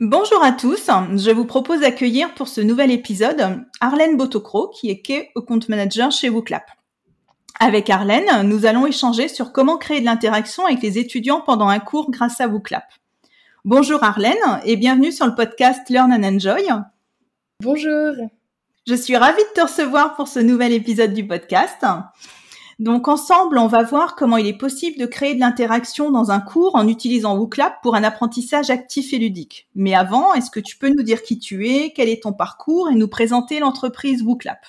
Bonjour 0.00 0.42
à 0.42 0.52
tous, 0.52 0.88
je 1.16 1.30
vous 1.30 1.44
propose 1.44 1.80
d'accueillir 1.80 2.32
pour 2.32 2.48
ce 2.48 2.62
nouvel 2.62 2.90
épisode 2.90 3.66
Arlène 3.82 4.16
Botocro 4.16 4.68
qui 4.68 4.88
est 4.88 5.02
Key 5.02 5.28
Account 5.36 5.60
Manager 5.68 6.10
chez 6.10 6.30
WooClap. 6.30 6.64
Avec 7.58 7.90
Arlène, 7.90 8.48
nous 8.48 8.64
allons 8.64 8.86
échanger 8.86 9.28
sur 9.28 9.52
comment 9.52 9.76
créer 9.76 10.00
de 10.00 10.06
l'interaction 10.06 10.64
avec 10.64 10.80
les 10.80 10.96
étudiants 10.96 11.42
pendant 11.42 11.68
un 11.68 11.80
cours 11.80 12.10
grâce 12.10 12.40
à 12.40 12.48
WooClap. 12.48 12.84
Bonjour 13.66 14.02
Arlène 14.02 14.38
et 14.64 14.76
bienvenue 14.76 15.12
sur 15.12 15.26
le 15.26 15.34
podcast 15.34 15.82
Learn 15.90 16.14
and 16.14 16.24
Enjoy. 16.24 16.66
Bonjour. 17.62 18.14
Je 18.86 18.94
suis 18.94 19.18
ravie 19.18 19.36
de 19.36 19.60
te 19.60 19.66
recevoir 19.66 20.14
pour 20.16 20.28
ce 20.28 20.38
nouvel 20.38 20.72
épisode 20.72 21.12
du 21.12 21.26
podcast. 21.26 21.84
Donc 22.80 23.08
ensemble, 23.08 23.58
on 23.58 23.66
va 23.66 23.82
voir 23.82 24.16
comment 24.16 24.38
il 24.38 24.46
est 24.46 24.56
possible 24.56 24.98
de 24.98 25.04
créer 25.04 25.34
de 25.34 25.40
l'interaction 25.40 26.10
dans 26.10 26.30
un 26.30 26.40
cours 26.40 26.74
en 26.76 26.88
utilisant 26.88 27.36
WooClap 27.36 27.82
pour 27.82 27.94
un 27.94 28.02
apprentissage 28.02 28.70
actif 28.70 29.12
et 29.12 29.18
ludique. 29.18 29.68
Mais 29.74 29.94
avant, 29.94 30.32
est-ce 30.32 30.50
que 30.50 30.60
tu 30.60 30.78
peux 30.78 30.88
nous 30.88 31.02
dire 31.02 31.22
qui 31.22 31.38
tu 31.38 31.68
es, 31.68 31.92
quel 31.94 32.08
est 32.08 32.22
ton 32.22 32.32
parcours 32.32 32.88
et 32.88 32.94
nous 32.94 33.06
présenter 33.06 33.60
l'entreprise 33.60 34.22
WooClap 34.22 34.64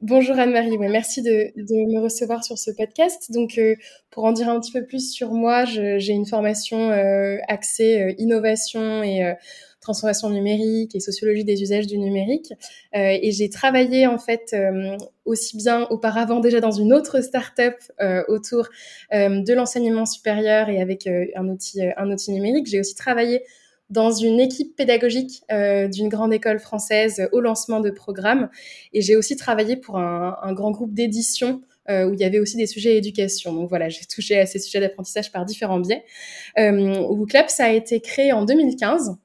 Bonjour 0.00 0.38
Anne-Marie, 0.38 0.78
merci 0.78 1.22
de, 1.22 1.50
me 1.56 1.98
recevoir 1.98 2.44
sur 2.44 2.56
ce 2.56 2.70
podcast. 2.70 3.32
Donc, 3.32 3.58
euh, 3.58 3.74
pour 4.10 4.24
en 4.24 4.32
dire 4.32 4.48
un 4.48 4.60
petit 4.60 4.70
peu 4.70 4.84
plus 4.84 5.10
sur 5.10 5.32
moi, 5.32 5.64
j'ai 5.64 6.12
une 6.12 6.26
formation 6.26 6.90
euh, 6.90 7.38
axée 7.48 8.00
euh, 8.00 8.14
innovation 8.18 9.02
et 9.02 9.34
transformation 9.84 10.30
numérique 10.30 10.94
et 10.96 11.00
sociologie 11.00 11.44
des 11.44 11.62
usages 11.62 11.86
du 11.86 11.98
numérique. 11.98 12.52
Euh, 12.96 13.18
et 13.22 13.30
j'ai 13.32 13.50
travaillé 13.50 14.06
en 14.06 14.18
fait 14.18 14.50
euh, 14.54 14.96
aussi 15.24 15.56
bien 15.56 15.86
auparavant 15.90 16.40
déjà 16.40 16.60
dans 16.60 16.70
une 16.70 16.92
autre 16.92 17.20
start-up 17.20 17.76
euh, 18.00 18.22
autour 18.28 18.68
de 19.12 19.52
l'enseignement 19.52 20.06
supérieur 20.06 20.68
et 20.68 20.80
avec 20.80 21.06
un 21.06 21.48
outil 21.48 21.82
un 21.96 22.10
outil 22.10 22.32
numérique. 22.32 22.66
J'ai 22.66 22.80
aussi 22.80 22.94
travaillé 22.94 23.42
dans 23.90 24.10
une 24.10 24.40
équipe 24.40 24.74
pédagogique 24.76 25.42
d'une 25.50 26.08
grande 26.08 26.32
école 26.32 26.58
française 26.58 27.28
au 27.32 27.40
lancement 27.40 27.80
de 27.80 27.90
programmes. 27.90 28.48
Et 28.92 29.02
j'ai 29.02 29.14
aussi 29.14 29.36
travaillé 29.36 29.76
pour 29.76 29.98
un, 29.98 30.52
grand 30.52 30.70
groupe 30.70 30.94
d'édition 30.94 31.60
où 31.88 32.12
il 32.14 32.18
y 32.18 32.24
avait 32.24 32.40
aussi 32.40 32.56
des 32.56 32.66
sujets 32.66 32.96
éducation. 32.96 33.52
Donc 33.52 33.68
voilà, 33.68 33.88
j'ai 33.88 34.04
touché 34.06 34.38
à 34.38 34.46
ces 34.46 34.58
sujets 34.58 34.80
d'apprentissage 34.80 35.30
par 35.30 35.44
différents 35.44 35.80
biais. 35.80 36.04
Euh, 36.58 36.98
WooClap, 37.08 37.50
ça 37.50 37.66
a 37.66 37.70
été 37.70 38.00
créé 38.00 38.32
en 38.32 38.44
2015 38.44 39.16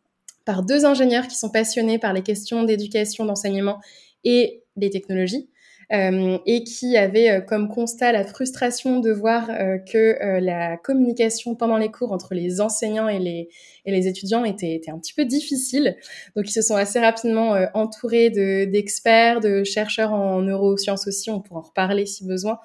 par 0.50 0.64
deux 0.64 0.84
ingénieurs 0.84 1.28
qui 1.28 1.38
sont 1.38 1.52
passionnés 1.52 2.00
par 2.00 2.12
les 2.12 2.24
questions 2.24 2.64
d'éducation, 2.64 3.24
d'enseignement 3.24 3.80
et 4.24 4.64
des 4.78 4.90
technologies. 4.90 5.48
Euh, 5.92 6.38
et 6.46 6.64
qui 6.64 6.98
avaient 6.98 7.32
euh, 7.32 7.42
comme 7.42 7.68
constat 7.68 8.12
la 8.12 8.24
frustration 8.24 9.00
de 9.00 9.12
voir 9.12 9.50
euh, 9.50 9.80
que 9.80 10.40
la 10.40 10.78
communication 10.78 11.56
pendant 11.56 11.78
les 11.78 11.90
cours 11.90 12.12
entre 12.12 12.36
les 12.36 12.62
enseignants 12.62 13.08
et 13.08 13.18
les, 13.18 13.50
et 13.86 13.92
les 13.92 14.08
étudiants 14.08 14.46
était, 14.46 14.76
était, 14.76 14.92
un 14.92 15.00
petit 15.00 15.14
peu 15.14 15.26
difficile. 15.26 15.98
Donc 16.36 16.48
ils 16.48 16.54
se 16.54 16.62
sont 16.62 16.76
assez 16.76 17.00
rapidement 17.00 17.56
entourés 17.74 18.30
d'experts, 18.30 19.40
de, 19.42 19.64
chercheurs 19.64 20.14
en 20.14 20.42
neurosciences 20.42 21.08
aussi, 21.08 21.32
on 21.32 21.42
pourra 21.42 21.62
en 21.62 21.64
reparler 21.64 22.06
si 22.06 22.24
besoin, 22.24 22.60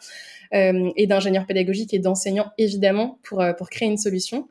et 0.52 1.06
d'ingénieurs 1.06 1.46
pédagogiques 1.46 1.94
et 1.94 1.98
d'enseignants 1.98 2.50
évidemment 2.58 3.18
pour, 3.22 3.42
pour 3.56 3.70
créer 3.70 3.88
une 3.88 3.96
solution. 3.96 4.48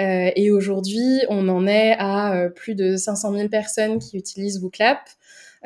Euh, 0.00 0.30
et 0.34 0.50
aujourd'hui, 0.50 1.22
on 1.28 1.48
en 1.48 1.66
est 1.66 1.94
à 1.98 2.34
euh, 2.34 2.48
plus 2.48 2.74
de 2.74 2.96
500 2.96 3.32
000 3.32 3.48
personnes 3.48 3.98
qui 3.98 4.16
utilisent 4.16 4.60
WooClap. 4.62 4.98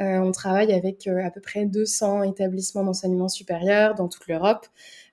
Euh, 0.00 0.18
on 0.18 0.30
travaille 0.30 0.72
avec 0.72 1.08
à 1.08 1.30
peu 1.30 1.40
près 1.40 1.64
200 1.64 2.22
établissements 2.22 2.84
d'enseignement 2.84 3.28
supérieur 3.28 3.94
dans 3.94 4.08
toute 4.08 4.28
l'Europe. 4.28 4.66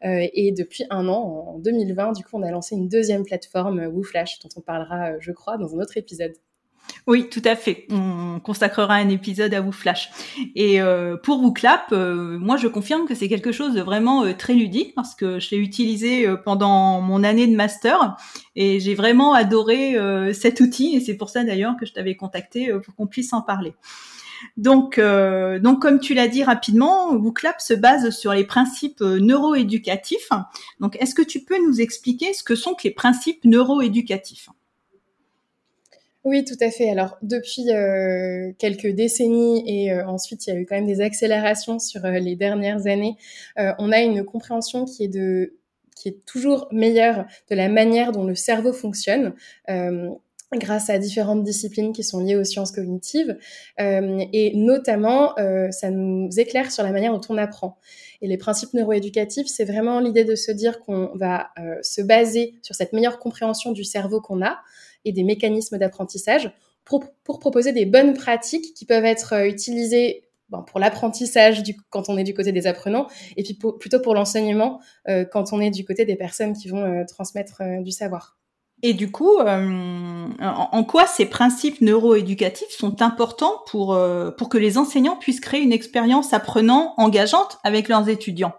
et 0.03 0.51
depuis 0.51 0.85
un 0.91 1.07
an, 1.07 1.53
en 1.55 1.59
2020, 1.59 2.11
du 2.13 2.23
coup, 2.23 2.37
on 2.37 2.43
a 2.43 2.51
lancé 2.51 2.75
une 2.75 2.87
deuxième 2.87 3.23
plateforme, 3.23 3.87
WooFlash, 3.87 4.39
dont 4.41 4.49
on 4.57 4.61
parlera, 4.61 5.19
je 5.19 5.31
crois, 5.31 5.57
dans 5.57 5.73
un 5.75 5.79
autre 5.79 5.97
épisode. 5.97 6.33
Oui, 7.07 7.29
tout 7.29 7.41
à 7.45 7.55
fait. 7.55 7.85
On 7.91 8.39
consacrera 8.39 8.95
un 8.95 9.09
épisode 9.09 9.53
à 9.53 9.61
vous 9.61 9.71
Flash. 9.71 10.09
Et 10.55 10.81
euh, 10.81 11.17
pour 11.17 11.39
vous 11.39 11.53
Clap, 11.53 11.91
euh, 11.91 12.39
moi 12.39 12.57
je 12.57 12.67
confirme 12.67 13.07
que 13.07 13.13
c'est 13.13 13.29
quelque 13.29 13.51
chose 13.51 13.75
de 13.75 13.81
vraiment 13.81 14.23
euh, 14.23 14.33
très 14.33 14.53
ludique 14.53 14.95
parce 14.95 15.13
que 15.13 15.39
je 15.39 15.51
l'ai 15.51 15.57
utilisé 15.57 16.27
pendant 16.43 17.01
mon 17.01 17.23
année 17.23 17.45
de 17.45 17.55
master 17.55 18.17
et 18.55 18.79
j'ai 18.79 18.95
vraiment 18.95 19.33
adoré 19.33 19.95
cet 20.33 20.61
outil 20.61 20.95
et 20.95 20.99
c'est 20.99 21.15
pour 21.15 21.29
ça 21.29 21.43
d'ailleurs 21.43 21.75
que 21.79 21.85
je 21.85 21.93
t'avais 21.93 22.15
contacté 22.15 22.71
pour 22.83 22.95
qu'on 22.95 23.07
puisse 23.07 23.33
en 23.33 23.41
parler. 23.41 23.73
Donc, 24.57 24.99
donc 24.99 25.81
comme 25.81 25.99
tu 25.99 26.13
l'as 26.13 26.27
dit 26.27 26.43
rapidement, 26.43 27.13
WooClap 27.13 27.61
se 27.61 27.73
base 27.73 28.09
sur 28.11 28.33
les 28.33 28.45
principes 28.45 29.01
neuroéducatifs. 29.01 30.29
Donc, 30.79 30.97
est-ce 31.01 31.15
que 31.15 31.21
tu 31.21 31.43
peux 31.43 31.57
nous 31.65 31.81
expliquer 31.81 32.33
ce 32.33 32.43
que 32.43 32.55
sont 32.55 32.75
les 32.83 32.91
principes 32.91 33.43
neuroéducatifs? 33.43 34.49
Oui, 36.25 36.43
tout 36.43 36.57
à 36.59 36.71
fait. 36.71 36.89
Alors, 36.89 37.17
depuis 37.21 37.69
euh, 37.69 38.51
quelques 38.57 38.87
décennies 38.87 39.63
et 39.67 39.93
euh, 39.93 40.07
ensuite, 40.07 40.47
il 40.47 40.53
y 40.53 40.57
a 40.57 40.59
eu 40.59 40.65
quand 40.65 40.73
même 40.75 40.87
des 40.87 40.99
accélérations 40.99 41.77
sur 41.77 42.03
euh, 42.03 42.17
les 42.17 42.35
dernières 42.35 42.87
années, 42.87 43.15
on 43.57 43.91
a 43.91 43.99
une 44.01 44.25
compréhension 44.25 44.85
qui 44.85 45.03
est 45.03 45.07
de 45.07 45.53
qui 45.95 46.09
est 46.09 46.25
toujours 46.25 46.67
meilleure 46.71 47.25
de 47.49 47.55
la 47.55 47.69
manière 47.69 48.11
dont 48.11 48.25
le 48.25 48.35
cerveau 48.35 48.73
fonctionne 48.73 49.33
grâce 50.51 50.89
à 50.89 50.97
différentes 50.99 51.43
disciplines 51.43 51.93
qui 51.93 52.03
sont 52.03 52.19
liées 52.19 52.35
aux 52.35 52.43
sciences 52.43 52.71
cognitives. 52.71 53.37
et 53.79 54.51
notamment, 54.55 55.35
ça 55.71 55.89
nous 55.91 56.29
éclaire 56.37 56.71
sur 56.71 56.83
la 56.83 56.91
manière 56.91 57.13
dont 57.13 57.21
on 57.29 57.37
apprend. 57.37 57.77
Et 58.25 58.27
les 58.27 58.37
principes 58.37 58.73
neuroéducatifs, 58.73 59.45
c'est 59.45 59.65
vraiment 59.65 59.99
l'idée 59.99 60.23
de 60.23 60.33
se 60.33 60.51
dire 60.51 60.79
qu'on 60.79 61.11
va 61.13 61.51
se 61.83 62.01
baser 62.01 62.55
sur 62.63 62.73
cette 62.73 62.91
meilleure 62.91 63.19
compréhension 63.19 63.71
du 63.71 63.83
cerveau 63.83 64.19
qu'on 64.19 64.43
a, 64.43 64.57
et 65.05 65.11
des 65.11 65.23
mécanismes 65.23 65.77
d'apprentissage 65.77 66.51
pour, 66.83 67.13
proposer 67.23 67.71
des 67.71 67.85
bonnes 67.85 68.13
pratiques 68.13 68.73
qui 68.73 68.85
peuvent 68.85 69.05
être 69.05 69.33
euh, 69.33 69.47
utilisées 69.47 70.23
pour 70.67 70.79
l'apprentissage 70.79 71.63
quand 71.89 72.07
on 72.07 72.17
est 72.19 72.23
du 72.23 72.35
côté 72.35 72.51
des 72.51 72.67
apprenants 72.67 73.07
et 73.35 73.41
puis 73.41 73.57
plutôt 73.79 73.99
pour 73.99 74.13
l'enseignement 74.13 74.79
euh, 75.07 75.25
quand 75.25 75.53
on 75.53 75.59
est 75.59 75.71
du 75.71 75.83
côté 75.83 76.05
des 76.05 76.15
personnes 76.15 76.53
qui 76.53 76.67
vont 76.67 76.83
euh, 76.83 77.03
transmettre 77.07 77.63
du 77.81 77.91
savoir. 77.91 78.37
Et 78.87 78.93
du 78.93 79.11
coup, 79.11 79.37
en 79.39 80.83
quoi 80.83 81.07
ces 81.07 81.25
principes 81.25 81.81
neuroéducatifs 81.81 82.69
sont 82.69 83.01
importants 83.01 83.63
pour, 83.67 83.97
pour 84.37 84.49
que 84.49 84.57
les 84.57 84.77
enseignants 84.77 85.15
puissent 85.15 85.39
créer 85.39 85.61
une 85.61 85.71
expérience 85.71 86.33
apprenant 86.33 86.93
engageante 86.97 87.57
avec 87.63 87.89
leurs 87.89 88.09
étudiants? 88.09 88.53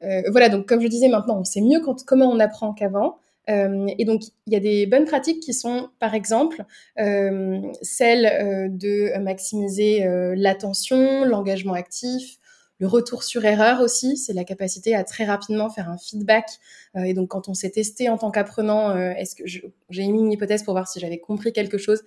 Voilà, 0.00 0.48
donc 0.48 0.66
comme 0.66 0.80
je 0.80 0.88
disais 0.88 1.08
maintenant, 1.08 1.38
on 1.38 1.44
sait 1.44 1.60
mieux 1.60 1.80
comment 2.06 2.30
on 2.30 2.40
apprend 2.40 2.72
qu'avant. 2.72 3.18
Euh, 3.48 3.86
et 3.98 4.04
donc, 4.04 4.22
il 4.46 4.52
y 4.52 4.56
a 4.56 4.60
des 4.60 4.86
bonnes 4.86 5.06
pratiques 5.06 5.40
qui 5.40 5.54
sont, 5.54 5.88
par 6.00 6.14
exemple, 6.14 6.64
euh, 7.00 7.60
celles 7.82 8.26
euh, 8.26 8.68
de 8.68 9.18
maximiser 9.18 10.06
l'attention, 10.36 11.24
l'engagement 11.24 11.72
actif, 11.74 12.37
le 12.78 12.86
retour 12.86 13.22
sur 13.22 13.44
erreur 13.44 13.80
aussi, 13.80 14.16
c'est 14.16 14.32
la 14.32 14.44
capacité 14.44 14.94
à 14.94 15.04
très 15.04 15.24
rapidement 15.24 15.68
faire 15.70 15.88
un 15.88 15.98
feedback. 15.98 16.48
et 16.96 17.12
donc, 17.12 17.28
quand 17.28 17.48
on 17.48 17.54
s'est 17.54 17.70
testé 17.70 18.08
en 18.08 18.18
tant 18.18 18.30
qu'apprenant, 18.30 18.96
est-ce 18.96 19.34
que 19.34 19.42
j'ai 19.46 20.02
émis 20.02 20.20
une 20.20 20.32
hypothèse 20.32 20.62
pour 20.62 20.74
voir 20.74 20.88
si 20.88 21.00
j'avais 21.00 21.18
compris 21.18 21.52
quelque 21.52 21.76
chose, 21.76 22.02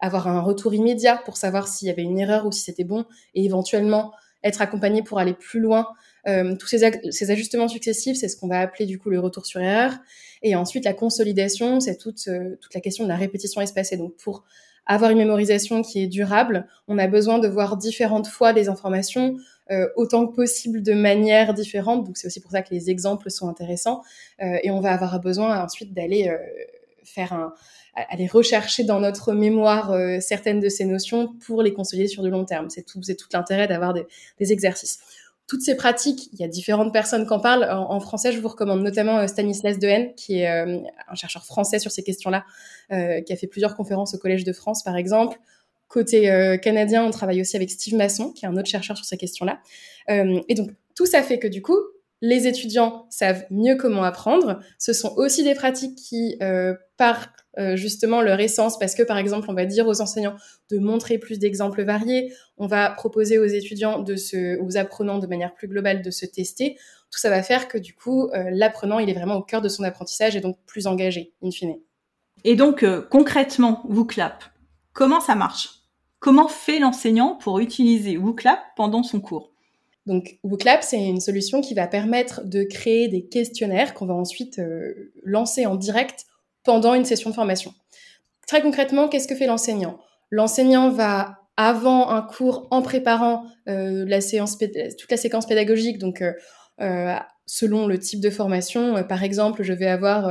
avoir 0.00 0.28
un 0.28 0.40
retour 0.40 0.74
immédiat 0.74 1.22
pour 1.24 1.38
savoir 1.38 1.68
s'il 1.68 1.88
y 1.88 1.90
avait 1.90 2.02
une 2.02 2.18
erreur 2.18 2.46
ou 2.46 2.52
si 2.52 2.60
c'était 2.60 2.84
bon, 2.84 3.06
et 3.34 3.44
éventuellement 3.44 4.12
être 4.44 4.60
accompagné 4.62 5.02
pour 5.02 5.18
aller 5.18 5.34
plus 5.34 5.60
loin. 5.60 5.88
tous 6.26 6.66
ces, 6.66 7.30
ajustements 7.30 7.68
successifs, 7.68 8.16
c'est 8.16 8.28
ce 8.28 8.36
qu'on 8.36 8.48
va 8.48 8.60
appeler 8.60 8.86
du 8.86 8.98
coup 8.98 9.10
le 9.10 9.18
retour 9.18 9.46
sur 9.46 9.60
erreur. 9.60 9.92
Et 10.42 10.54
ensuite, 10.54 10.84
la 10.84 10.92
consolidation, 10.92 11.80
c'est 11.80 11.96
toute, 11.96 12.28
euh, 12.28 12.56
toute 12.60 12.74
la 12.74 12.80
question 12.80 13.04
de 13.04 13.08
la 13.08 13.16
répétition 13.16 13.60
espacée. 13.62 13.96
Donc, 13.96 14.14
pour 14.16 14.44
avoir 14.86 15.10
une 15.10 15.18
mémorisation 15.18 15.82
qui 15.82 16.02
est 16.02 16.06
durable, 16.06 16.66
on 16.88 16.98
a 16.98 17.06
besoin 17.06 17.38
de 17.38 17.48
voir 17.48 17.78
différentes 17.78 18.26
fois 18.26 18.52
les 18.52 18.68
informations, 18.68 19.36
euh, 19.70 19.88
autant 19.96 20.26
que 20.26 20.34
possible 20.34 20.82
de 20.82 20.92
manière 20.92 21.54
différente. 21.54 22.04
Donc, 22.04 22.16
c'est 22.16 22.26
aussi 22.26 22.40
pour 22.40 22.50
ça 22.50 22.62
que 22.62 22.74
les 22.74 22.90
exemples 22.90 23.30
sont 23.30 23.48
intéressants. 23.48 24.02
Euh, 24.42 24.58
et 24.62 24.70
on 24.70 24.80
va 24.80 24.92
avoir 24.92 25.18
besoin 25.20 25.62
ensuite 25.62 25.94
d'aller 25.94 26.30
faire 27.04 27.32
un, 27.32 27.52
aller 27.94 28.26
rechercher 28.26 28.84
dans 28.84 29.00
notre 29.00 29.32
mémoire 29.32 29.94
certaines 30.20 30.60
de 30.60 30.68
ces 30.68 30.84
notions 30.84 31.34
pour 31.46 31.62
les 31.62 31.72
consolider 31.72 32.08
sur 32.08 32.22
du 32.22 32.30
long 32.30 32.44
terme. 32.44 32.70
C'est 32.70 32.82
tout, 32.82 33.02
c'est 33.02 33.14
tout 33.14 33.28
l'intérêt 33.32 33.68
d'avoir 33.68 33.94
des, 33.94 34.06
des, 34.38 34.52
exercices. 34.52 34.98
toutes 35.46 35.62
ces 35.62 35.76
pratiques, 35.76 36.28
il 36.32 36.40
y 36.40 36.44
a 36.44 36.48
différentes 36.48 36.92
personnes 36.92 37.26
qui 37.26 37.32
en 37.32 37.40
parlent. 37.40 37.68
En, 37.70 38.00
français, 38.00 38.32
je 38.32 38.40
vous 38.40 38.48
recommande 38.48 38.82
notamment 38.82 39.26
Stanislas 39.28 39.78
Dehaene, 39.78 40.14
qui 40.14 40.40
est 40.40 40.48
un 40.48 41.14
chercheur 41.14 41.44
français 41.44 41.78
sur 41.78 41.90
ces 41.90 42.02
questions-là, 42.02 42.44
qui 42.88 43.32
a 43.32 43.36
fait 43.36 43.46
plusieurs 43.46 43.76
conférences 43.76 44.14
au 44.14 44.18
Collège 44.18 44.44
de 44.44 44.52
France, 44.52 44.82
par 44.82 44.96
exemple. 44.96 45.38
Côté 45.88 46.58
canadien, 46.62 47.04
on 47.04 47.10
travaille 47.10 47.40
aussi 47.40 47.56
avec 47.56 47.70
Steve 47.70 47.94
Masson, 47.94 48.32
qui 48.32 48.44
est 48.44 48.48
un 48.48 48.56
autre 48.56 48.68
chercheur 48.68 48.96
sur 48.96 49.06
ces 49.06 49.16
questions-là. 49.16 49.60
et 50.08 50.54
donc, 50.54 50.70
tout 50.96 51.06
ça 51.06 51.22
fait 51.22 51.38
que 51.38 51.46
du 51.46 51.62
coup, 51.62 51.78
les 52.24 52.46
étudiants 52.46 53.06
savent 53.10 53.44
mieux 53.50 53.76
comment 53.76 54.02
apprendre. 54.02 54.60
Ce 54.78 54.94
sont 54.94 55.14
aussi 55.16 55.44
des 55.44 55.54
pratiques 55.54 55.96
qui, 55.96 56.38
euh, 56.42 56.74
par 56.96 57.28
euh, 57.58 57.76
justement 57.76 58.22
leur 58.22 58.40
essence, 58.40 58.78
parce 58.78 58.94
que 58.94 59.02
par 59.02 59.18
exemple, 59.18 59.50
on 59.50 59.54
va 59.54 59.66
dire 59.66 59.86
aux 59.86 60.00
enseignants 60.00 60.36
de 60.70 60.78
montrer 60.78 61.18
plus 61.18 61.38
d'exemples 61.38 61.84
variés, 61.84 62.32
on 62.56 62.66
va 62.66 62.88
proposer 62.90 63.38
aux 63.38 63.44
étudiants, 63.44 63.98
de 64.00 64.16
se, 64.16 64.58
aux 64.58 64.78
apprenants 64.78 65.18
de 65.18 65.26
manière 65.26 65.52
plus 65.52 65.68
globale 65.68 66.00
de 66.00 66.10
se 66.10 66.24
tester. 66.24 66.76
Tout 67.10 67.18
ça 67.18 67.28
va 67.28 67.42
faire 67.42 67.68
que 67.68 67.76
du 67.76 67.94
coup, 67.94 68.28
euh, 68.28 68.48
l'apprenant, 68.50 68.98
il 69.00 69.10
est 69.10 69.14
vraiment 69.14 69.36
au 69.36 69.42
cœur 69.42 69.60
de 69.60 69.68
son 69.68 69.84
apprentissage 69.84 70.34
et 70.34 70.40
donc 70.40 70.56
plus 70.64 70.86
engagé, 70.86 71.34
in 71.42 71.50
fine. 71.50 71.76
Et 72.44 72.56
donc, 72.56 72.84
concrètement, 73.10 73.82
WooClap, 73.88 74.44
comment 74.94 75.20
ça 75.20 75.34
marche? 75.34 75.68
Comment 76.20 76.48
fait 76.48 76.78
l'enseignant 76.78 77.34
pour 77.34 77.58
utiliser 77.58 78.16
WooClap 78.16 78.58
pendant 78.76 79.02
son 79.02 79.20
cours? 79.20 79.52
Donc, 80.06 80.38
WooClap, 80.42 80.82
c'est 80.82 81.02
une 81.02 81.20
solution 81.20 81.60
qui 81.60 81.74
va 81.74 81.86
permettre 81.86 82.42
de 82.44 82.62
créer 82.62 83.08
des 83.08 83.26
questionnaires 83.26 83.92
qu'on 83.92 84.06
va 84.06 84.14
ensuite 84.14 84.58
euh, 84.58 85.12
lancer 85.22 85.66
en 85.66 85.76
direct 85.76 86.24
pendant 86.62 86.94
une 86.94 87.04
session 87.04 87.30
de 87.30 87.34
formation. 87.34 87.74
Très 88.46 88.62
concrètement, 88.62 89.08
qu'est-ce 89.08 89.28
que 89.28 89.34
fait 89.34 89.46
l'enseignant? 89.46 89.98
L'enseignant 90.30 90.90
va, 90.90 91.40
avant 91.56 92.10
un 92.10 92.22
cours, 92.22 92.68
en 92.70 92.82
préparant 92.82 93.44
euh, 93.68 94.02
toute 94.02 95.10
la 95.10 95.16
séquence 95.16 95.46
pédagogique, 95.46 95.98
donc 95.98 96.22
euh, 96.22 97.16
selon 97.46 97.86
le 97.86 97.98
type 97.98 98.20
de 98.20 98.30
formation, 98.30 99.02
par 99.04 99.22
exemple, 99.22 99.62
je 99.62 99.72
vais 99.72 99.86
avoir 99.86 100.30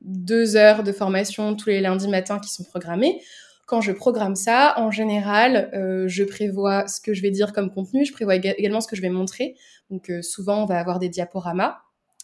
deux 0.00 0.56
heures 0.56 0.82
de 0.82 0.92
formation 0.92 1.56
tous 1.56 1.70
les 1.70 1.80
lundis 1.80 2.08
matins 2.08 2.38
qui 2.38 2.50
sont 2.50 2.64
programmées 2.64 3.20
quand 3.68 3.82
je 3.82 3.92
programme 3.92 4.34
ça, 4.34 4.72
en 4.78 4.90
général, 4.90 5.70
euh, 5.74 6.08
je 6.08 6.24
prévois 6.24 6.88
ce 6.88 7.02
que 7.02 7.12
je 7.12 7.20
vais 7.20 7.30
dire 7.30 7.52
comme 7.52 7.70
contenu, 7.70 8.06
je 8.06 8.14
prévois 8.14 8.36
également 8.36 8.80
ce 8.80 8.88
que 8.88 8.96
je 8.96 9.02
vais 9.02 9.10
montrer. 9.10 9.56
Donc 9.90 10.08
euh, 10.08 10.22
souvent, 10.22 10.62
on 10.62 10.64
va 10.64 10.80
avoir 10.80 10.98
des 10.98 11.10
diaporamas. 11.10 11.76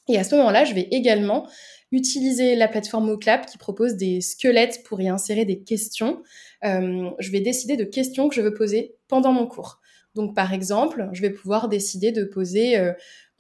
Et 0.08 0.16
à 0.16 0.24
ce 0.24 0.34
moment-là, 0.36 0.64
je 0.64 0.72
vais 0.72 0.88
également 0.90 1.46
utiliser 1.92 2.56
la 2.56 2.66
plateforme 2.66 3.06
MoClap 3.08 3.44
qui 3.44 3.58
propose 3.58 3.96
des 3.96 4.22
squelettes 4.22 4.82
pour 4.84 5.02
y 5.02 5.08
insérer 5.10 5.44
des 5.44 5.60
questions. 5.60 6.22
Euh, 6.64 7.10
je 7.18 7.30
vais 7.30 7.40
décider 7.40 7.76
de 7.76 7.84
questions 7.84 8.30
que 8.30 8.34
je 8.34 8.40
veux 8.40 8.54
poser 8.54 8.94
pendant 9.06 9.32
mon 9.32 9.46
cours. 9.46 9.80
Donc 10.14 10.34
par 10.34 10.54
exemple, 10.54 11.10
je 11.12 11.20
vais 11.20 11.30
pouvoir 11.30 11.68
décider 11.68 12.10
de 12.10 12.24
poser 12.24 12.78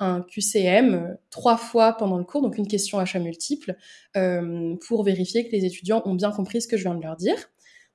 un 0.00 0.22
QCM 0.22 1.16
trois 1.30 1.56
fois 1.56 1.92
pendant 1.92 2.18
le 2.18 2.24
cours, 2.24 2.42
donc 2.42 2.58
une 2.58 2.66
question 2.66 2.98
à 2.98 3.04
choix 3.04 3.20
multiple, 3.20 3.76
pour 4.12 5.04
vérifier 5.04 5.46
que 5.46 5.52
les 5.52 5.64
étudiants 5.64 6.02
ont 6.04 6.14
bien 6.14 6.32
compris 6.32 6.60
ce 6.60 6.66
que 6.66 6.76
je 6.76 6.82
viens 6.82 6.96
de 6.96 7.02
leur 7.02 7.14
dire. 7.14 7.36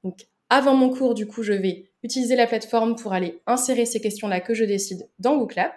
Donc, 0.03 0.27
avant 0.49 0.75
mon 0.75 0.89
cours, 0.89 1.13
du 1.13 1.27
coup, 1.27 1.43
je 1.43 1.53
vais 1.53 1.89
utiliser 2.03 2.35
la 2.35 2.47
plateforme 2.47 2.95
pour 2.95 3.13
aller 3.13 3.41
insérer 3.45 3.85
ces 3.85 4.01
questions-là 4.01 4.39
que 4.41 4.53
je 4.53 4.63
décide 4.63 5.09
dans 5.19 5.35
WooClap. 5.35 5.73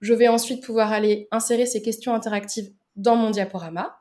Je 0.00 0.14
vais 0.14 0.28
ensuite 0.28 0.62
pouvoir 0.62 0.92
aller 0.92 1.28
insérer 1.30 1.66
ces 1.66 1.82
questions 1.82 2.14
interactives 2.14 2.70
dans 2.96 3.16
mon 3.16 3.30
diaporama. 3.30 3.96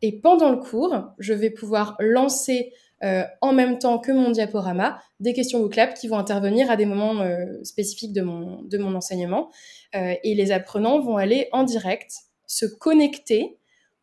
Et 0.00 0.20
pendant 0.20 0.50
le 0.50 0.58
cours, 0.58 0.96
je 1.18 1.32
vais 1.32 1.50
pouvoir 1.50 1.96
lancer 2.00 2.72
euh, 3.04 3.24
en 3.40 3.52
même 3.52 3.78
temps 3.78 3.98
que 3.98 4.12
mon 4.12 4.30
diaporama 4.30 5.00
des 5.18 5.32
questions 5.32 5.60
WooClap 5.60 5.94
qui 5.94 6.06
vont 6.06 6.18
intervenir 6.18 6.70
à 6.70 6.76
des 6.76 6.86
moments 6.86 7.20
euh, 7.20 7.62
spécifiques 7.64 8.12
de 8.12 8.22
mon, 8.22 8.94
enseignement. 8.94 9.50
Euh, 9.94 10.14
et 10.22 10.34
les 10.34 10.52
apprenants 10.52 11.00
vont 11.00 11.16
aller 11.16 11.48
en 11.52 11.64
direct 11.64 12.12
se 12.46 12.66
connecter, 12.66 13.58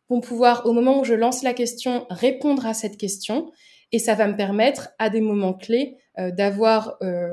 vont 0.08 0.20
pouvoir, 0.20 0.66
au 0.66 0.72
moment 0.72 1.00
où 1.00 1.04
je 1.04 1.14
lance 1.14 1.42
la 1.42 1.54
question, 1.54 2.06
répondre 2.10 2.66
à 2.66 2.74
cette 2.74 2.96
question 2.96 3.50
et 3.92 3.98
ça 3.98 4.14
va 4.14 4.26
me 4.26 4.36
permettre 4.36 4.90
à 4.98 5.10
des 5.10 5.20
moments 5.20 5.54
clés 5.54 5.96
euh, 6.18 6.30
d'avoir 6.30 6.96
euh, 7.02 7.28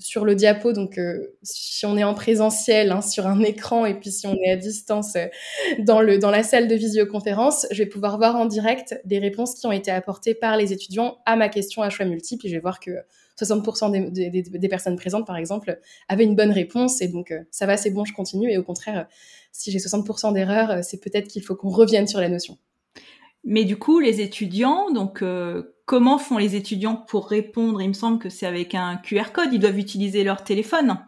sur 0.00 0.24
le 0.24 0.36
diapo, 0.36 0.72
donc 0.72 0.96
euh, 0.96 1.36
si 1.42 1.84
on 1.84 1.96
est 1.96 2.04
en 2.04 2.14
présentiel 2.14 2.92
hein, 2.92 3.00
sur 3.00 3.26
un 3.26 3.40
écran 3.40 3.84
et 3.84 3.94
puis 3.98 4.12
si 4.12 4.28
on 4.28 4.34
est 4.44 4.50
à 4.50 4.56
distance 4.56 5.16
dans, 5.80 6.00
le, 6.00 6.18
dans 6.18 6.30
la 6.30 6.44
salle 6.44 6.68
de 6.68 6.74
visioconférence, 6.76 7.66
je 7.72 7.82
vais 7.82 7.88
pouvoir 7.88 8.16
voir 8.16 8.36
en 8.36 8.46
direct 8.46 9.00
des 9.04 9.18
réponses 9.18 9.56
qui 9.56 9.66
ont 9.66 9.72
été 9.72 9.90
apportées 9.90 10.34
par 10.34 10.56
les 10.56 10.72
étudiants 10.72 11.18
à 11.26 11.34
ma 11.34 11.48
question 11.48 11.82
à 11.82 11.90
choix 11.90 12.06
multiple. 12.06 12.46
Et 12.46 12.48
je 12.48 12.54
vais 12.54 12.60
voir 12.60 12.78
que 12.78 12.92
60% 13.40 13.90
des, 14.12 14.30
des, 14.30 14.42
des, 14.42 14.68
personnes 14.68 14.96
présentes, 14.96 15.26
par 15.26 15.36
exemple, 15.36 15.80
avaient 16.08 16.24
une 16.24 16.36
bonne 16.36 16.52
réponse. 16.52 17.02
Et 17.02 17.08
donc 17.08 17.34
ça 17.50 17.66
va, 17.66 17.76
c'est 17.76 17.90
bon, 17.90 18.04
je 18.04 18.12
continue. 18.12 18.52
Et 18.52 18.58
au 18.58 18.62
contraire, 18.62 19.08
si 19.50 19.72
j'ai 19.72 19.78
60% 19.78 20.32
d'erreurs, 20.32 20.84
c'est 20.84 21.00
peut-être 21.00 21.26
qu'il 21.26 21.42
faut 21.42 21.56
qu'on 21.56 21.70
revienne 21.70 22.06
sur 22.06 22.20
la 22.20 22.28
notion. 22.28 22.56
Mais 23.50 23.64
du 23.64 23.78
coup, 23.78 23.98
les 23.98 24.20
étudiants, 24.20 24.90
donc 24.90 25.22
euh, 25.22 25.74
comment 25.86 26.18
font 26.18 26.36
les 26.36 26.54
étudiants 26.54 26.96
pour 26.96 27.28
répondre? 27.28 27.80
Il 27.80 27.88
me 27.88 27.94
semble 27.94 28.18
que 28.18 28.28
c'est 28.28 28.44
avec 28.44 28.74
un 28.74 28.98
QR 28.98 29.32
code. 29.32 29.54
Ils 29.54 29.58
doivent 29.58 29.78
utiliser 29.78 30.22
leur 30.22 30.44
téléphone. 30.44 30.98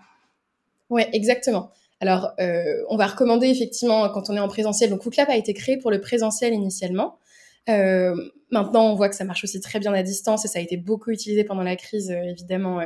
Ouais, 0.89 1.07
exactement. 1.13 1.71
Alors, 2.01 2.31
euh, 2.41 2.83
on 2.89 2.97
va 2.97 3.09
recommander 3.09 3.49
effectivement 3.49 4.09
quand 4.09 4.31
on 4.31 4.37
est 4.37 4.41
en 4.41 4.49
présentiel. 4.49 4.89
Donc, 4.89 5.05
WooClap 5.05 5.29
a 5.29 5.37
été 5.37 5.53
créé 5.53 5.77
pour 5.77 5.91
le 5.91 6.01
présentiel 6.01 6.55
initialement. 6.55 7.19
Euh, 7.69 8.15
maintenant, 8.51 8.91
on 8.91 8.95
voit 8.95 9.11
que 9.11 9.17
ça 9.17 9.25
marche 9.25 9.45
aussi 9.45 9.61
très 9.61 9.79
bien 9.79 9.93
à 9.93 10.03
distance 10.03 10.47
et 10.47 10.49
ça 10.49 10.61
a 10.61 10.63
été 10.63 10.79
beaucoup 10.79 11.11
utilisé 11.11 11.45
pendant 11.45 11.63
la 11.63 11.77
crise, 11.77 12.11
évidemment, 12.11 12.81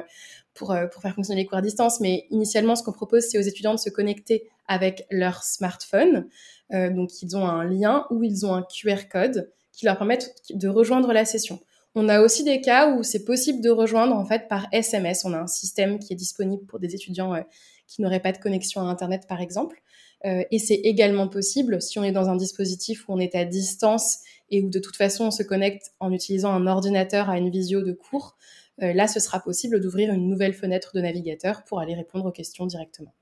pour, 0.54 0.74
pour 0.92 1.02
faire 1.02 1.14
fonctionner 1.14 1.42
les 1.42 1.46
cours 1.46 1.58
à 1.58 1.62
distance. 1.62 2.00
Mais 2.00 2.26
initialement, 2.30 2.76
ce 2.76 2.82
qu'on 2.82 2.92
propose, 2.92 3.24
c'est 3.24 3.38
aux 3.38 3.42
étudiants 3.42 3.74
de 3.74 3.80
se 3.80 3.90
connecter 3.90 4.48
avec 4.66 5.06
leur 5.10 5.42
smartphone. 5.42 6.26
Euh, 6.72 6.90
donc, 6.90 7.22
ils 7.22 7.36
ont 7.36 7.46
un 7.46 7.64
lien 7.64 8.06
ou 8.10 8.22
ils 8.22 8.46
ont 8.46 8.54
un 8.54 8.62
QR 8.62 9.08
code 9.10 9.50
qui 9.72 9.86
leur 9.86 9.96
permettent 9.96 10.34
de 10.50 10.68
rejoindre 10.68 11.12
la 11.12 11.24
session. 11.24 11.60
On 11.94 12.08
a 12.08 12.20
aussi 12.20 12.42
des 12.42 12.60
cas 12.60 12.92
où 12.92 13.02
c'est 13.02 13.24
possible 13.24 13.60
de 13.60 13.70
rejoindre 13.70 14.16
en 14.16 14.24
fait 14.24 14.48
par 14.48 14.66
SMS. 14.72 15.24
On 15.24 15.32
a 15.32 15.38
un 15.38 15.46
système 15.46 15.98
qui 15.98 16.12
est 16.12 16.16
disponible 16.16 16.64
pour 16.66 16.78
des 16.78 16.94
étudiants 16.94 17.34
euh, 17.34 17.42
qui 17.86 18.02
n'auraient 18.02 18.20
pas 18.20 18.32
de 18.32 18.38
connexion 18.38 18.80
à 18.80 18.84
Internet, 18.84 19.26
par 19.28 19.40
exemple. 19.40 19.80
Euh, 20.24 20.42
et 20.50 20.58
c'est 20.58 20.74
également 20.74 21.28
possible 21.28 21.82
si 21.82 21.98
on 21.98 22.04
est 22.04 22.12
dans 22.12 22.30
un 22.30 22.36
dispositif 22.36 23.08
où 23.08 23.12
on 23.12 23.18
est 23.18 23.34
à 23.34 23.44
distance 23.44 24.20
et 24.50 24.62
où 24.62 24.70
de 24.70 24.78
toute 24.78 24.96
façon 24.96 25.26
on 25.26 25.30
se 25.30 25.42
connecte 25.42 25.92
en 26.00 26.12
utilisant 26.12 26.52
un 26.52 26.66
ordinateur 26.66 27.28
à 27.28 27.36
une 27.36 27.50
visio 27.50 27.82
de 27.82 27.92
cours. 27.92 28.36
Là, 28.78 29.06
ce 29.06 29.20
sera 29.20 29.40
possible 29.40 29.80
d'ouvrir 29.80 30.12
une 30.12 30.28
nouvelle 30.28 30.54
fenêtre 30.54 30.92
de 30.94 31.00
navigateur 31.00 31.64
pour 31.64 31.80
aller 31.80 31.94
répondre 31.94 32.26
aux 32.26 32.32
questions 32.32 32.66
directement. 32.66 33.14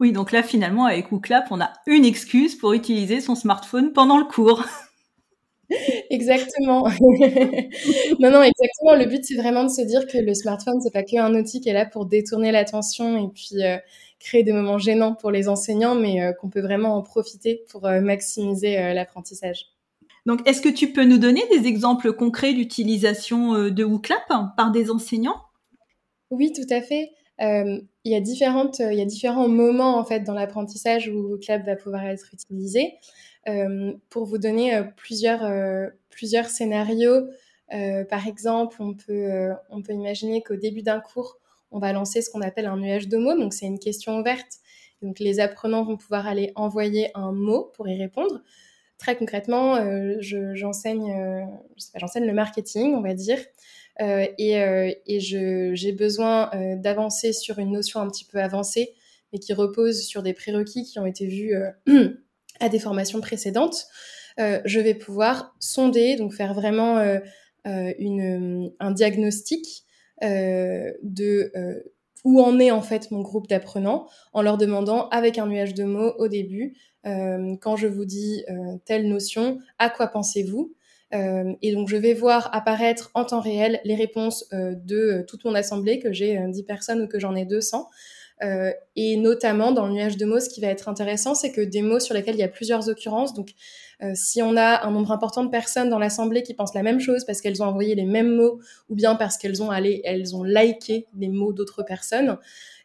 Oui, 0.00 0.12
donc 0.12 0.32
là, 0.32 0.42
finalement, 0.42 0.86
avec 0.86 1.10
WooClap, 1.12 1.46
on 1.50 1.60
a 1.60 1.72
une 1.86 2.04
excuse 2.04 2.56
pour 2.56 2.72
utiliser 2.72 3.20
son 3.20 3.34
smartphone 3.34 3.92
pendant 3.92 4.18
le 4.18 4.24
cours. 4.24 4.64
Exactement. 6.10 6.84
non, 8.20 8.30
non, 8.30 8.42
exactement. 8.42 8.94
Le 8.96 9.06
but, 9.06 9.24
c'est 9.24 9.34
vraiment 9.34 9.64
de 9.64 9.70
se 9.70 9.82
dire 9.82 10.06
que 10.06 10.18
le 10.18 10.34
smartphone, 10.34 10.80
c'est 10.82 10.92
pas 10.92 11.02
qu'un 11.02 11.34
outil 11.34 11.60
qui 11.60 11.68
est 11.68 11.72
là 11.72 11.86
pour 11.86 12.06
détourner 12.06 12.52
l'attention 12.52 13.16
et 13.16 13.28
puis 13.32 13.64
euh, 13.64 13.78
créer 14.20 14.42
des 14.42 14.52
moments 14.52 14.78
gênants 14.78 15.14
pour 15.14 15.30
les 15.30 15.48
enseignants, 15.48 15.94
mais 15.94 16.22
euh, 16.22 16.32
qu'on 16.32 16.50
peut 16.50 16.60
vraiment 16.60 16.96
en 16.96 17.02
profiter 17.02 17.64
pour 17.70 17.86
euh, 17.86 18.00
maximiser 18.00 18.94
l'apprentissage. 18.94 19.73
Donc, 20.26 20.46
est-ce 20.48 20.62
que 20.62 20.68
tu 20.68 20.92
peux 20.92 21.04
nous 21.04 21.18
donner 21.18 21.42
des 21.50 21.66
exemples 21.66 22.12
concrets 22.12 22.54
d'utilisation 22.54 23.68
de 23.68 23.84
WooClap 23.84 24.26
par 24.56 24.70
des 24.70 24.90
enseignants? 24.90 25.36
Oui, 26.30 26.52
tout 26.52 26.66
à 26.70 26.80
fait. 26.80 27.12
Euh, 27.40 27.80
il, 28.04 28.12
y 28.12 28.14
a 28.14 28.20
différents 28.20 29.48
moments 29.48 29.98
en 29.98 30.04
fait 30.04 30.20
dans 30.20 30.34
l'apprentissage 30.34 31.08
où 31.08 31.36
Clap 31.38 31.64
va 31.64 31.76
pouvoir 31.76 32.04
être 32.04 32.32
utilisé. 32.32 32.94
Euh, 33.48 33.92
pour 34.08 34.24
vous 34.24 34.38
donner 34.38 34.74
euh, 34.74 34.84
plusieurs, 34.96 35.42
plusieurs 36.10 36.46
scénarios, 36.46 37.28
par 38.08 38.26
exemple, 38.26 38.76
on 38.80 38.94
peut, 38.94 39.50
on 39.70 39.82
peut 39.82 39.92
imaginer 39.92 40.42
qu'au 40.42 40.56
début 40.56 40.82
d'un 40.82 41.00
cours, 41.00 41.38
on 41.70 41.78
va 41.80 41.92
lancer 41.92 42.22
ce 42.22 42.30
qu'on 42.30 42.40
appelle 42.40 42.66
un 42.66 42.76
nuage 42.76 43.08
de 43.08 43.16
mots. 43.16 43.36
Donc, 43.36 43.52
c'est 43.52 43.66
une 43.66 43.80
question 43.80 44.18
ouverte. 44.18 44.58
Donc, 45.02 45.18
les 45.18 45.40
apprenants 45.40 45.84
vont 45.84 45.96
pouvoir 45.96 46.26
aller 46.26 46.52
envoyer 46.54 47.10
un 47.14 47.32
mot 47.32 47.72
pour 47.74 47.88
y 47.88 47.98
répondre. 47.98 48.42
Très 48.98 49.16
concrètement, 49.16 49.76
j'enseigne 50.20 51.46
j'enseigne 51.94 52.26
le 52.26 52.32
marketing, 52.32 52.94
on 52.94 53.02
va 53.02 53.14
dire. 53.14 53.38
Euh, 54.00 54.26
et, 54.38 54.60
euh, 54.60 54.92
j'ai 55.06 55.92
besoin 55.92 56.50
euh, 56.54 56.76
d'avancer 56.76 57.32
sur 57.32 57.58
une 57.58 57.72
notion 57.72 58.00
un 58.00 58.08
petit 58.08 58.24
peu 58.24 58.38
avancée, 58.38 58.94
mais 59.32 59.38
qui 59.38 59.52
repose 59.52 60.02
sur 60.02 60.22
des 60.22 60.34
prérequis 60.34 60.84
qui 60.84 60.98
ont 60.98 61.06
été 61.06 61.26
vus 61.26 61.54
à 62.60 62.68
des 62.68 62.78
formations 62.78 63.20
précédentes. 63.20 63.86
je 64.38 64.80
vais 64.80 64.94
pouvoir 64.94 65.54
sonder, 65.60 66.16
donc 66.16 66.34
faire 66.34 66.54
vraiment 66.54 66.98
un 67.64 68.90
diagnostic 68.92 69.84
de 70.22 71.52
où 72.24 72.40
en 72.40 72.58
est 72.58 72.70
en 72.70 72.82
fait 72.82 73.10
mon 73.10 73.20
groupe 73.20 73.48
d'apprenants 73.48 74.08
en 74.32 74.42
leur 74.42 74.58
demandant 74.58 75.08
avec 75.10 75.38
un 75.38 75.46
nuage 75.46 75.74
de 75.74 75.84
mots 75.84 76.14
au 76.18 76.28
début, 76.28 76.76
quand 77.04 77.76
je 77.76 77.86
vous 77.86 78.06
dis 78.06 78.44
telle 78.86 79.08
notion, 79.08 79.58
à 79.78 79.90
quoi 79.90 80.06
pensez-vous? 80.06 80.72
Euh, 81.14 81.54
et 81.62 81.72
donc, 81.72 81.88
je 81.88 81.96
vais 81.96 82.14
voir 82.14 82.50
apparaître 82.52 83.10
en 83.14 83.24
temps 83.24 83.40
réel 83.40 83.80
les 83.84 83.94
réponses 83.94 84.44
euh, 84.52 84.74
de 84.74 84.96
euh, 84.96 85.24
toute 85.26 85.44
mon 85.44 85.54
assemblée, 85.54 86.00
que 86.00 86.12
j'ai 86.12 86.38
10 86.48 86.64
personnes 86.64 87.02
ou 87.02 87.08
que 87.08 87.18
j'en 87.18 87.34
ai 87.34 87.44
200. 87.44 87.88
Euh, 88.42 88.72
et 88.96 89.16
notamment 89.16 89.70
dans 89.70 89.86
le 89.86 89.92
nuage 89.92 90.16
de 90.16 90.24
mots, 90.26 90.40
ce 90.40 90.48
qui 90.48 90.60
va 90.60 90.66
être 90.66 90.88
intéressant, 90.88 91.34
c'est 91.34 91.52
que 91.52 91.60
des 91.60 91.82
mots 91.82 92.00
sur 92.00 92.14
lesquels 92.14 92.34
il 92.34 92.40
y 92.40 92.44
a 92.44 92.48
plusieurs 92.48 92.88
occurrences, 92.88 93.32
donc 93.32 93.50
euh, 94.02 94.10
si 94.14 94.42
on 94.42 94.56
a 94.56 94.84
un 94.84 94.90
nombre 94.90 95.12
important 95.12 95.44
de 95.44 95.50
personnes 95.50 95.88
dans 95.88 96.00
l'assemblée 96.00 96.42
qui 96.42 96.52
pensent 96.52 96.74
la 96.74 96.82
même 96.82 96.98
chose 96.98 97.24
parce 97.24 97.40
qu'elles 97.40 97.62
ont 97.62 97.66
envoyé 97.66 97.94
les 97.94 98.04
mêmes 98.04 98.34
mots 98.34 98.58
ou 98.88 98.96
bien 98.96 99.14
parce 99.14 99.38
qu'elles 99.38 99.62
ont 99.62 99.70
allé, 99.70 100.00
elles 100.04 100.34
ont 100.34 100.42
liké 100.42 101.06
les 101.16 101.28
mots 101.28 101.52
d'autres 101.52 101.84
personnes, 101.84 102.36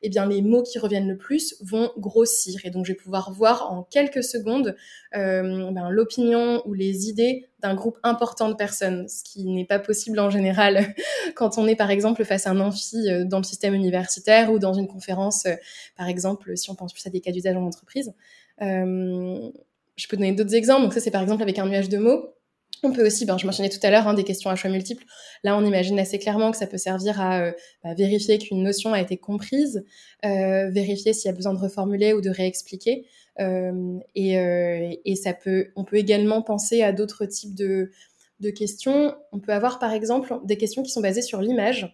eh 0.01 0.09
bien 0.09 0.25
les 0.25 0.41
mots 0.41 0.63
qui 0.63 0.79
reviennent 0.79 1.07
le 1.07 1.17
plus 1.17 1.55
vont 1.61 1.91
grossir 1.97 2.61
et 2.63 2.69
donc 2.69 2.85
je 2.85 2.93
vais 2.93 2.97
pouvoir 2.97 3.31
voir 3.31 3.71
en 3.71 3.83
quelques 3.83 4.23
secondes 4.23 4.75
euh, 5.15 5.71
ben, 5.71 5.89
l'opinion 5.89 6.61
ou 6.65 6.73
les 6.73 7.09
idées 7.09 7.47
d'un 7.59 7.75
groupe 7.75 7.97
important 8.03 8.49
de 8.49 8.53
personnes, 8.53 9.07
ce 9.09 9.23
qui 9.23 9.45
n'est 9.45 9.65
pas 9.65 9.79
possible 9.79 10.19
en 10.19 10.29
général 10.29 10.93
quand 11.35 11.57
on 11.57 11.67
est 11.67 11.75
par 11.75 11.91
exemple 11.91 12.23
face 12.23 12.47
à 12.47 12.51
un 12.51 12.59
amphi 12.59 13.09
euh, 13.09 13.25
dans 13.25 13.39
le 13.39 13.43
système 13.43 13.73
universitaire 13.73 14.51
ou 14.51 14.59
dans 14.59 14.73
une 14.73 14.87
conférence, 14.87 15.45
euh, 15.45 15.55
par 15.97 16.07
exemple 16.07 16.55
si 16.55 16.69
on 16.69 16.75
pense 16.75 16.93
plus 16.93 17.05
à 17.05 17.09
des 17.09 17.21
cas 17.21 17.31
d'usage 17.31 17.55
en 17.55 17.65
entreprise. 17.65 18.13
Je 19.99 20.07
peux 20.07 20.15
donner 20.15 20.31
d'autres 20.31 20.55
exemples. 20.55 20.83
Donc 20.83 20.93
ça, 20.93 21.01
c'est 21.01 21.11
par 21.11 21.21
exemple 21.21 21.43
avec 21.43 21.59
un 21.59 21.65
nuage 21.67 21.89
de 21.89 21.97
mots. 21.97 22.33
On 22.83 22.91
peut 22.91 23.05
aussi, 23.05 23.25
ben, 23.25 23.37
je 23.37 23.45
mentionnais 23.45 23.69
tout 23.69 23.79
à 23.83 23.89
l'heure, 23.89 24.07
hein, 24.07 24.13
des 24.13 24.23
questions 24.23 24.49
à 24.49 24.55
choix 24.55 24.69
multiples. 24.69 25.03
Là, 25.43 25.57
on 25.57 25.65
imagine 25.65 25.99
assez 25.99 26.17
clairement 26.17 26.51
que 26.51 26.57
ça 26.57 26.67
peut 26.67 26.77
servir 26.77 27.19
à 27.19 27.41
euh, 27.41 27.51
bah, 27.83 27.93
vérifier 27.93 28.37
qu'une 28.37 28.63
notion 28.63 28.93
a 28.93 29.01
été 29.01 29.17
comprise, 29.17 29.83
euh, 30.25 30.69
vérifier 30.69 31.13
s'il 31.13 31.29
y 31.29 31.33
a 31.33 31.35
besoin 31.35 31.53
de 31.53 31.59
reformuler 31.59 32.13
ou 32.13 32.21
de 32.21 32.29
réexpliquer. 32.29 33.05
Euh, 33.39 33.99
et, 34.15 35.15
ça 35.15 35.33
peut, 35.33 35.67
on 35.75 35.83
peut 35.83 35.97
également 35.97 36.41
penser 36.41 36.81
à 36.81 36.93
d'autres 36.93 37.25
types 37.25 37.55
de, 37.55 37.91
questions. 38.55 39.15
On 39.33 39.39
peut 39.39 39.51
avoir, 39.51 39.79
par 39.79 39.91
exemple, 39.91 40.39
des 40.45 40.57
questions 40.57 40.83
qui 40.83 40.91
sont 40.91 41.01
basées 41.01 41.21
sur 41.21 41.41
l'image. 41.41 41.93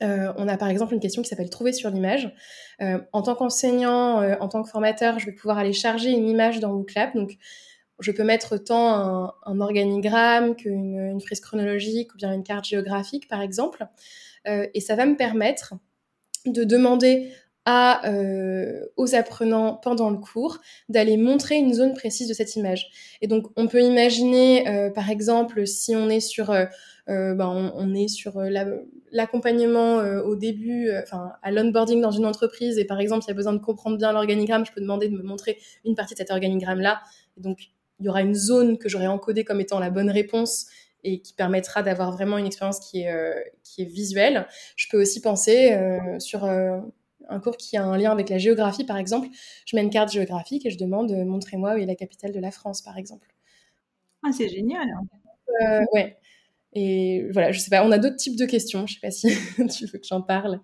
On 0.00 0.48
a 0.48 0.56
par 0.58 0.68
exemple 0.68 0.94
une 0.94 1.00
question 1.00 1.22
qui 1.22 1.28
s'appelle 1.28 1.50
Trouver 1.50 1.72
sur 1.72 1.90
l'image. 1.90 2.34
En 2.80 3.22
tant 3.22 3.34
qu'enseignant, 3.34 4.22
en 4.40 4.48
tant 4.48 4.62
que 4.62 4.70
formateur, 4.70 5.18
je 5.18 5.26
vais 5.26 5.32
pouvoir 5.32 5.58
aller 5.58 5.74
charger 5.74 6.10
une 6.10 6.28
image 6.28 6.60
dans 6.60 6.72
WooClap. 6.72 7.14
Donc, 7.14 7.36
je 8.00 8.12
peux 8.12 8.24
mettre 8.24 8.56
tant 8.56 9.32
un, 9.44 9.60
organigramme 9.60 10.54
qu'une 10.54 10.98
une 10.98 11.20
frise 11.20 11.40
chronologique 11.40 12.14
ou 12.14 12.16
bien 12.16 12.32
une 12.32 12.44
carte 12.44 12.64
géographique, 12.64 13.28
par 13.28 13.40
exemple. 13.40 13.86
et 14.46 14.80
ça 14.80 14.94
va 14.94 15.04
me 15.04 15.16
permettre 15.16 15.74
de 16.46 16.64
demander 16.64 17.30
euh, 17.68 18.86
aux 18.96 19.14
apprenants 19.14 19.74
pendant 19.74 20.08
le 20.08 20.16
cours 20.16 20.58
d'aller 20.88 21.18
montrer 21.18 21.56
une 21.56 21.74
zone 21.74 21.92
précise 21.92 22.26
de 22.26 22.32
cette 22.32 22.56
image. 22.56 22.88
Et 23.20 23.26
donc, 23.26 23.46
on 23.56 23.66
peut 23.66 23.82
imaginer, 23.82 24.66
euh, 24.66 24.90
par 24.90 25.10
exemple, 25.10 25.66
si 25.66 25.94
on 25.94 26.08
est 26.08 26.20
sur 26.20 26.50
euh, 27.08 27.34
ben, 27.34 27.72
on, 27.74 27.94
est 27.94 28.08
sur 28.08 28.36
euh, 28.36 28.50
l'accompagnement 29.12 29.98
euh, 29.98 30.22
au 30.22 30.36
début, 30.36 30.90
enfin 31.02 31.32
à 31.42 31.50
l'onboarding 31.50 32.02
dans 32.02 32.10
une 32.10 32.26
entreprise, 32.26 32.78
et 32.78 32.84
par 32.84 33.00
exemple, 33.00 33.24
il 33.26 33.28
y 33.28 33.30
a 33.30 33.34
besoin 33.34 33.54
de 33.54 33.58
comprendre 33.58 33.96
bien 33.96 34.12
l'organigramme, 34.12 34.66
je 34.66 34.72
peux 34.72 34.80
demander 34.82 35.08
de 35.08 35.16
me 35.16 35.22
montrer 35.22 35.58
une 35.86 35.94
partie 35.94 36.14
de 36.14 36.18
cet 36.18 36.30
organigramme-là. 36.30 37.00
Donc, 37.38 37.70
il 38.00 38.06
y 38.06 38.08
aura 38.08 38.22
une 38.22 38.34
zone 38.34 38.78
que 38.78 38.88
j'aurai 38.88 39.06
encodée 39.06 39.44
comme 39.44 39.60
étant 39.60 39.78
la 39.78 39.90
bonne 39.90 40.10
réponse 40.10 40.66
et 41.04 41.20
qui 41.20 41.32
permettra 41.32 41.82
d'avoir 41.82 42.12
vraiment 42.12 42.38
une 42.38 42.46
expérience 42.46 42.80
qui 42.80 43.02
est, 43.02 43.12
euh, 43.12 43.34
qui 43.62 43.82
est 43.82 43.86
visuelle. 43.86 44.46
Je 44.76 44.88
peux 44.90 45.00
aussi 45.00 45.20
penser 45.20 45.72
euh, 45.72 46.18
sur 46.18 46.44
euh, 46.44 46.80
un 47.28 47.40
cours 47.40 47.56
qui 47.56 47.76
a 47.76 47.84
un 47.84 47.96
lien 47.96 48.10
avec 48.10 48.28
la 48.28 48.38
géographie, 48.38 48.84
par 48.84 48.96
exemple. 48.96 49.28
Je 49.64 49.76
mets 49.76 49.82
une 49.82 49.90
carte 49.90 50.10
géographique 50.10 50.66
et 50.66 50.70
je 50.70 50.78
demande 50.78 51.12
montrez-moi 51.12 51.74
où 51.74 51.78
est 51.78 51.86
la 51.86 51.94
capitale 51.94 52.32
de 52.32 52.40
la 52.40 52.50
France, 52.50 52.82
par 52.82 52.98
exemple. 52.98 53.28
Ah, 54.24 54.30
c'est 54.32 54.48
génial. 54.48 54.88
ouais. 55.92 56.16
Et 56.80 57.26
voilà, 57.32 57.50
je 57.50 57.58
sais 57.58 57.70
pas, 57.70 57.84
on 57.84 57.90
a 57.90 57.98
d'autres 57.98 58.14
types 58.14 58.36
de 58.36 58.44
questions. 58.44 58.86
Je 58.86 58.94
sais 58.94 59.00
pas 59.00 59.10
si 59.10 59.26
tu 59.76 59.86
veux 59.86 59.98
que 59.98 60.06
j'en 60.08 60.22
parle. 60.22 60.60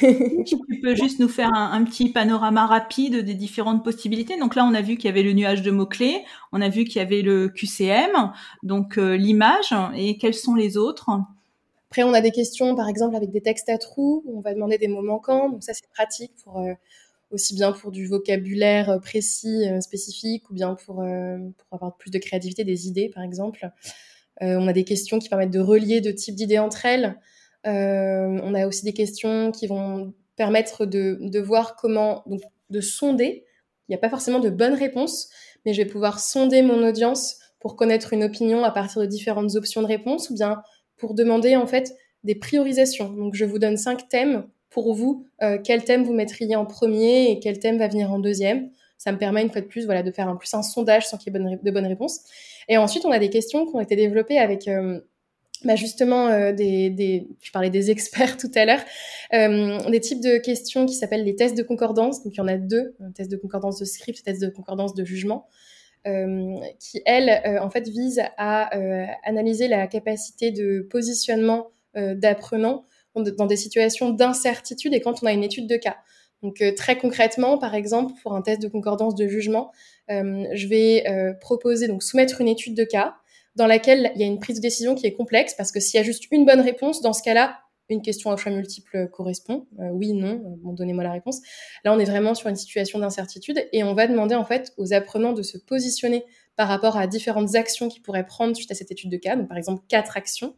tu 0.00 0.56
peux 0.82 0.94
juste 0.94 1.20
nous 1.20 1.28
faire 1.28 1.52
un, 1.52 1.72
un, 1.72 1.84
petit 1.84 2.10
panorama 2.10 2.64
rapide 2.64 3.16
des 3.16 3.34
différentes 3.34 3.84
possibilités. 3.84 4.38
Donc 4.38 4.54
là, 4.54 4.64
on 4.64 4.72
a 4.72 4.80
vu 4.80 4.96
qu'il 4.96 5.04
y 5.06 5.12
avait 5.12 5.22
le 5.22 5.34
nuage 5.34 5.60
de 5.60 5.70
mots-clés, 5.70 6.24
on 6.52 6.62
a 6.62 6.70
vu 6.70 6.84
qu'il 6.84 6.96
y 6.96 7.04
avait 7.04 7.20
le 7.20 7.48
QCM, 7.50 8.32
donc 8.62 8.96
euh, 8.96 9.16
l'image, 9.16 9.74
et 9.94 10.16
quels 10.16 10.32
sont 10.32 10.54
les 10.54 10.78
autres? 10.78 11.10
Après, 11.90 12.04
on 12.04 12.14
a 12.14 12.20
des 12.20 12.30
questions, 12.30 12.76
par 12.76 12.88
exemple, 12.88 13.16
avec 13.16 13.32
des 13.32 13.40
textes 13.40 13.68
à 13.68 13.76
trous, 13.76 14.22
où 14.24 14.38
on 14.38 14.40
va 14.40 14.54
demander 14.54 14.78
des 14.78 14.86
mots 14.86 15.02
manquants. 15.02 15.50
Donc 15.50 15.64
ça, 15.64 15.74
c'est 15.74 15.88
pratique 15.92 16.32
pour 16.44 16.60
euh, 16.60 16.72
aussi 17.32 17.54
bien 17.54 17.72
pour 17.72 17.90
du 17.90 18.06
vocabulaire 18.06 18.90
euh, 18.90 18.98
précis, 18.98 19.68
euh, 19.68 19.80
spécifique, 19.80 20.48
ou 20.50 20.54
bien 20.54 20.76
pour, 20.76 20.96
pour 20.96 21.72
avoir 21.72 21.96
plus 21.96 22.10
de 22.10 22.18
créativité, 22.18 22.64
des 22.64 22.86
idées, 22.86 23.10
par 23.12 23.24
exemple. 23.24 23.68
Euh, 24.42 24.56
on 24.58 24.68
a 24.68 24.72
des 24.72 24.84
questions 24.84 25.18
qui 25.18 25.28
permettent 25.28 25.50
de 25.50 25.60
relier 25.60 26.00
deux 26.00 26.14
types 26.14 26.34
d'idées 26.34 26.58
entre 26.58 26.86
elles. 26.86 27.18
Euh, 27.66 28.40
on 28.42 28.54
a 28.54 28.66
aussi 28.66 28.84
des 28.84 28.92
questions 28.92 29.52
qui 29.52 29.66
vont 29.66 30.14
permettre 30.36 30.86
de, 30.86 31.38
voir 31.38 31.76
comment, 31.76 32.22
donc 32.26 32.40
de 32.70 32.80
sonder. 32.80 33.44
Il 33.88 33.92
n'y 33.92 33.96
a 33.96 33.98
pas 33.98 34.08
forcément 34.08 34.40
de 34.40 34.48
bonnes 34.48 34.74
réponses, 34.74 35.28
mais 35.66 35.74
je 35.74 35.82
vais 35.82 35.88
pouvoir 35.88 36.20
sonder 36.20 36.62
mon 36.62 36.86
audience 36.86 37.36
pour 37.58 37.76
connaître 37.76 38.14
une 38.14 38.24
opinion 38.24 38.64
à 38.64 38.70
partir 38.70 39.02
de 39.02 39.06
différentes 39.06 39.54
options 39.56 39.82
de 39.82 39.86
réponse 39.86 40.30
ou 40.30 40.34
bien 40.34 40.62
pour 40.96 41.14
demander 41.14 41.56
en 41.56 41.66
fait 41.66 41.94
des 42.24 42.34
priorisations. 42.34 43.10
Donc 43.10 43.34
je 43.34 43.44
vous 43.44 43.58
donne 43.58 43.76
cinq 43.76 44.08
thèmes 44.08 44.46
pour 44.70 44.94
vous, 44.94 45.26
euh, 45.42 45.58
quel 45.62 45.84
thème 45.84 46.04
vous 46.04 46.14
mettriez 46.14 46.56
en 46.56 46.64
premier 46.64 47.30
et 47.30 47.40
quel 47.40 47.58
thème 47.58 47.78
va 47.78 47.88
venir 47.88 48.10
en 48.12 48.20
deuxième? 48.20 48.70
Ça 49.00 49.12
me 49.12 49.16
permet 49.16 49.40
une 49.40 49.50
fois 49.50 49.62
de 49.62 49.66
plus 49.66 49.86
voilà, 49.86 50.02
de 50.02 50.10
faire 50.10 50.28
un 50.28 50.36
plus 50.36 50.52
un 50.52 50.62
sondage 50.62 51.08
sans 51.08 51.16
qu'il 51.16 51.32
y 51.32 51.36
ait 51.36 51.58
de 51.62 51.70
bonnes 51.70 51.86
réponses. 51.86 52.20
Et 52.68 52.76
ensuite, 52.76 53.06
on 53.06 53.10
a 53.10 53.18
des 53.18 53.30
questions 53.30 53.64
qui 53.64 53.74
ont 53.74 53.80
été 53.80 53.96
développées 53.96 54.38
avec 54.38 54.68
euh, 54.68 55.00
bah 55.64 55.74
justement 55.74 56.26
euh, 56.26 56.52
des, 56.52 57.26
je 57.40 57.50
parlais 57.50 57.70
des 57.70 57.90
experts 57.90 58.36
tout 58.36 58.50
à 58.54 58.66
l'heure, 58.66 58.82
euh, 59.32 59.78
des 59.88 60.00
types 60.00 60.20
de 60.20 60.36
questions 60.36 60.84
qui 60.84 60.92
s'appellent 60.92 61.24
les 61.24 61.34
tests 61.34 61.56
de 61.56 61.62
concordance. 61.62 62.22
Donc 62.22 62.34
il 62.34 62.36
y 62.36 62.40
en 62.42 62.46
a 62.46 62.58
deux, 62.58 62.94
un 63.00 63.10
test 63.10 63.30
de 63.30 63.38
concordance 63.38 63.78
de 63.78 63.86
script, 63.86 64.22
test 64.22 64.42
de 64.42 64.50
concordance 64.50 64.94
de 64.94 65.02
jugement. 65.02 65.48
Qui, 66.04 67.02
elles, 67.04 67.58
en 67.60 67.68
fait, 67.68 67.86
visent 67.88 68.22
à 68.38 68.70
analyser 69.22 69.68
la 69.68 69.86
capacité 69.86 70.50
de 70.50 70.86
positionnement 70.90 71.72
d'apprenants 71.94 72.86
dans 73.14 73.46
des 73.46 73.56
situations 73.56 74.10
d'incertitude 74.10 74.94
et 74.94 75.00
quand 75.00 75.22
on 75.22 75.26
a 75.26 75.32
une 75.32 75.44
étude 75.44 75.66
de 75.66 75.76
cas. 75.76 75.96
Donc 76.42 76.60
euh, 76.62 76.72
très 76.74 76.96
concrètement, 76.96 77.58
par 77.58 77.74
exemple, 77.74 78.14
pour 78.22 78.34
un 78.34 78.42
test 78.42 78.62
de 78.62 78.68
concordance 78.68 79.14
de 79.14 79.26
jugement, 79.28 79.72
euh, 80.10 80.44
je 80.52 80.66
vais 80.66 81.04
euh, 81.08 81.32
proposer 81.34 81.88
donc 81.88 82.02
soumettre 82.02 82.40
une 82.40 82.48
étude 82.48 82.74
de 82.74 82.84
cas 82.84 83.16
dans 83.56 83.66
laquelle 83.66 84.12
il 84.14 84.20
y 84.20 84.24
a 84.24 84.26
une 84.26 84.38
prise 84.38 84.56
de 84.56 84.62
décision 84.62 84.94
qui 84.94 85.06
est 85.06 85.12
complexe 85.12 85.54
parce 85.54 85.72
que 85.72 85.80
s'il 85.80 85.98
y 85.98 86.00
a 86.00 86.04
juste 86.04 86.24
une 86.30 86.46
bonne 86.46 86.60
réponse, 86.60 87.02
dans 87.02 87.12
ce 87.12 87.22
cas-là, 87.22 87.58
une 87.88 88.02
question 88.02 88.30
à 88.30 88.36
choix 88.36 88.52
multiple 88.52 89.08
correspond. 89.08 89.66
oui, 89.76 90.12
non, 90.12 90.40
bon, 90.58 90.72
donnez-moi 90.72 91.02
la 91.02 91.10
réponse. 91.10 91.40
Là, 91.84 91.92
on 91.92 91.98
est 91.98 92.04
vraiment 92.04 92.36
sur 92.36 92.48
une 92.48 92.54
situation 92.54 93.00
d'incertitude 93.00 93.66
et 93.72 93.82
on 93.82 93.94
va 93.94 94.06
demander 94.06 94.36
en 94.36 94.44
fait 94.44 94.72
aux 94.76 94.92
apprenants 94.92 95.32
de 95.32 95.42
se 95.42 95.58
positionner 95.58 96.24
par 96.54 96.68
rapport 96.68 96.96
à 96.96 97.08
différentes 97.08 97.56
actions 97.56 97.88
qu'ils 97.88 98.02
pourraient 98.02 98.26
prendre 98.26 98.54
suite 98.54 98.70
à 98.70 98.74
cette 98.74 98.92
étude 98.92 99.10
de 99.10 99.16
cas. 99.16 99.34
Donc, 99.34 99.48
par 99.48 99.56
exemple, 99.56 99.82
quatre 99.88 100.16
actions. 100.16 100.54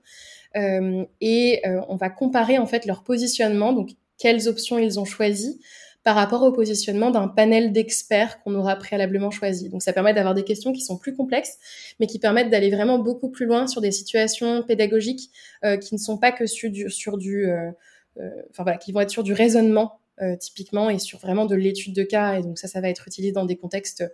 Euh, 0.56 1.04
et 1.20 1.66
euh, 1.66 1.80
on 1.88 1.96
va 1.96 2.10
comparer 2.10 2.58
en 2.58 2.66
fait 2.66 2.86
leur 2.86 3.04
positionnement. 3.04 3.72
Donc, 3.72 3.90
quelles 4.22 4.48
options 4.48 4.78
ils 4.78 5.00
ont 5.00 5.04
choisies 5.04 5.58
par 6.04 6.14
rapport 6.14 6.42
au 6.42 6.52
positionnement 6.52 7.10
d'un 7.10 7.26
panel 7.26 7.72
d'experts 7.72 8.40
qu'on 8.40 8.54
aura 8.54 8.76
préalablement 8.76 9.32
choisi. 9.32 9.68
Donc 9.68 9.82
ça 9.82 9.92
permet 9.92 10.14
d'avoir 10.14 10.34
des 10.34 10.44
questions 10.44 10.72
qui 10.72 10.80
sont 10.80 10.96
plus 10.96 11.16
complexes, 11.16 11.58
mais 11.98 12.06
qui 12.06 12.20
permettent 12.20 12.50
d'aller 12.50 12.70
vraiment 12.70 13.00
beaucoup 13.00 13.30
plus 13.30 13.46
loin 13.46 13.66
sur 13.66 13.80
des 13.80 13.90
situations 13.90 14.62
pédagogiques 14.62 15.30
euh, 15.64 15.76
qui 15.76 15.94
ne 15.94 15.98
sont 15.98 16.18
pas 16.18 16.30
que 16.30 16.46
sur 16.46 16.70
du, 17.18 17.50
euh, 17.50 17.70
euh, 18.18 18.30
enfin 18.50 18.62
voilà, 18.62 18.78
qui 18.78 18.92
vont 18.92 19.00
être 19.00 19.10
sur 19.10 19.24
du 19.24 19.32
raisonnement 19.32 19.98
typiquement 20.38 20.88
et 20.88 21.00
sur 21.00 21.18
vraiment 21.18 21.46
de 21.46 21.56
l'étude 21.56 21.96
de 21.96 22.04
cas. 22.04 22.38
Et 22.38 22.42
donc 22.42 22.56
ça, 22.56 22.68
ça 22.68 22.80
va 22.80 22.88
être 22.88 23.08
utilisé 23.08 23.32
dans 23.32 23.44
des 23.44 23.56
contextes 23.56 24.04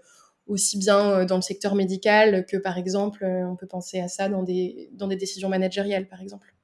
aussi 0.47 0.79
bien 0.79 1.27
dans 1.27 1.37
le 1.37 1.43
secteur 1.43 1.75
médical 1.75 2.47
que 2.47 2.57
par 2.57 2.79
exemple, 2.79 3.27
on 3.27 3.57
peut 3.57 3.67
penser 3.67 4.01
à 4.01 4.09
ça 4.09 4.31
dans 4.31 4.43
des, 4.43 4.89
dans 4.93 5.07
des 5.07 5.17
décisions 5.17 5.51
managériales 5.51 6.07
par 6.09 6.23
exemple. 6.23 6.55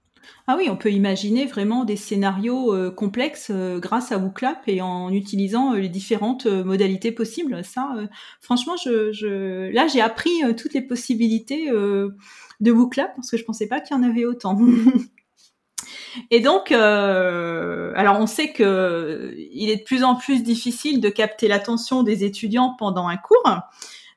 Ah 0.47 0.57
oui, 0.59 0.69
on 0.71 0.77
peut 0.77 0.91
imaginer 0.91 1.47
vraiment 1.47 1.85
des 1.85 1.97
scénarios 1.97 2.75
euh, 2.75 2.91
complexes 2.91 3.51
euh, 3.51 3.79
grâce 3.79 4.13
à 4.13 4.19
WooClap 4.19 4.63
et 4.67 4.83
en 4.83 5.11
utilisant 5.11 5.75
euh, 5.75 5.79
les 5.79 5.89
différentes 5.89 6.47
modalités 6.47 7.13
possibles. 7.13 7.65
Ça, 7.65 7.95
franchement, 8.41 8.75
je, 8.83 9.13
je... 9.13 9.71
là, 9.73 9.87
j'ai 9.87 10.01
appris 10.01 10.31
toutes 10.57 10.75
les 10.75 10.83
possibilités 10.83 11.71
de 11.71 12.71
WooClap 12.71 13.15
parce 13.17 13.31
que 13.31 13.37
je 13.37 13.45
pensais 13.45 13.67
pas 13.67 13.81
qu'il 13.81 13.97
y 13.97 14.01
en 14.01 14.03
avait 14.03 14.25
autant. 14.25 14.59
Et 16.31 16.41
donc, 16.41 16.71
alors 16.71 18.21
on 18.21 18.27
sait 18.27 18.53
que 18.53 19.35
il 19.37 19.71
est 19.71 19.79
de 19.79 19.83
plus 19.83 20.05
en 20.05 20.15
plus 20.15 20.43
difficile 20.43 21.01
de 21.01 21.09
capter 21.09 21.49
l'attention 21.49 22.03
des 22.03 22.25
étudiants 22.25 22.75
pendant 22.79 23.09
un 23.09 23.17
cours. 23.17 23.61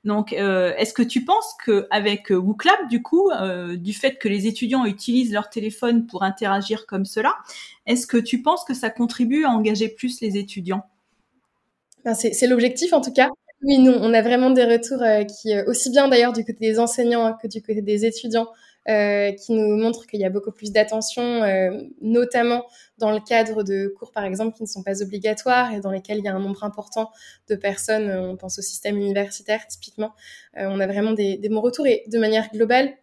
Donc, 0.07 0.31
euh, 0.31 0.73
est-ce 0.77 0.93
que 0.93 1.03
tu 1.03 1.25
penses 1.25 1.53
qu'avec 1.65 2.29
WooClap, 2.29 2.87
du 2.89 3.03
coup, 3.03 3.29
euh, 3.29 3.75
du 3.75 3.91
fait 3.91 4.15
que 4.15 4.29
les 4.29 4.47
étudiants 4.47 4.85
utilisent 4.85 5.33
leur 5.33 5.49
téléphone 5.49 6.07
pour 6.07 6.23
interagir 6.23 6.85
comme 6.87 7.03
cela, 7.03 7.35
est-ce 7.85 8.07
que 8.07 8.15
tu 8.15 8.41
penses 8.41 8.63
que 8.63 8.73
ça 8.73 8.89
contribue 8.89 9.43
à 9.43 9.49
engager 9.49 9.89
plus 9.89 10.21
les 10.21 10.37
étudiants? 10.37 10.85
Ben 12.05 12.15
C'est 12.15 12.47
l'objectif 12.47 12.93
en 12.93 13.01
tout 13.01 13.11
cas. 13.11 13.29
Oui, 13.63 13.79
nous, 13.79 13.91
on 13.91 14.13
a 14.13 14.21
vraiment 14.21 14.51
des 14.51 14.63
retours 14.63 15.01
euh, 15.01 15.23
qui, 15.23 15.53
euh, 15.53 15.65
aussi 15.67 15.89
bien 15.89 16.07
d'ailleurs 16.07 16.31
du 16.31 16.45
côté 16.45 16.59
des 16.59 16.79
enseignants 16.79 17.35
que 17.41 17.47
du 17.47 17.61
côté 17.61 17.81
des 17.81 18.05
étudiants, 18.05 18.47
euh, 18.89 19.31
qui 19.33 19.53
nous 19.53 19.75
montrent 19.77 20.07
qu'il 20.07 20.19
y 20.19 20.25
a 20.25 20.29
beaucoup 20.29 20.51
plus 20.51 20.71
d'attention, 20.71 21.43
euh, 21.43 21.81
notamment 22.01 22.65
dans 22.97 23.11
le 23.11 23.19
cadre 23.19 23.63
de 23.63 23.93
cours, 23.97 24.11
par 24.11 24.25
exemple, 24.25 24.55
qui 24.55 24.63
ne 24.63 24.67
sont 24.67 24.83
pas 24.83 25.01
obligatoires 25.01 25.73
et 25.73 25.79
dans 25.79 25.91
lesquels 25.91 26.19
il 26.19 26.23
y 26.25 26.27
a 26.27 26.33
un 26.33 26.39
nombre 26.39 26.63
important 26.63 27.11
de 27.49 27.55
personnes. 27.55 28.09
On 28.09 28.37
pense 28.37 28.59
au 28.59 28.61
système 28.61 28.97
universitaire, 28.97 29.65
typiquement. 29.67 30.13
on 30.55 30.79
a 30.79 30.87
vraiment 30.87 31.11
des, 31.11 31.37
des 31.37 31.49
bons 31.49 31.61
retours. 31.61 31.85
Et 31.87 32.03
de 32.07 32.17
manière 32.17 32.49
globale, 32.51 32.93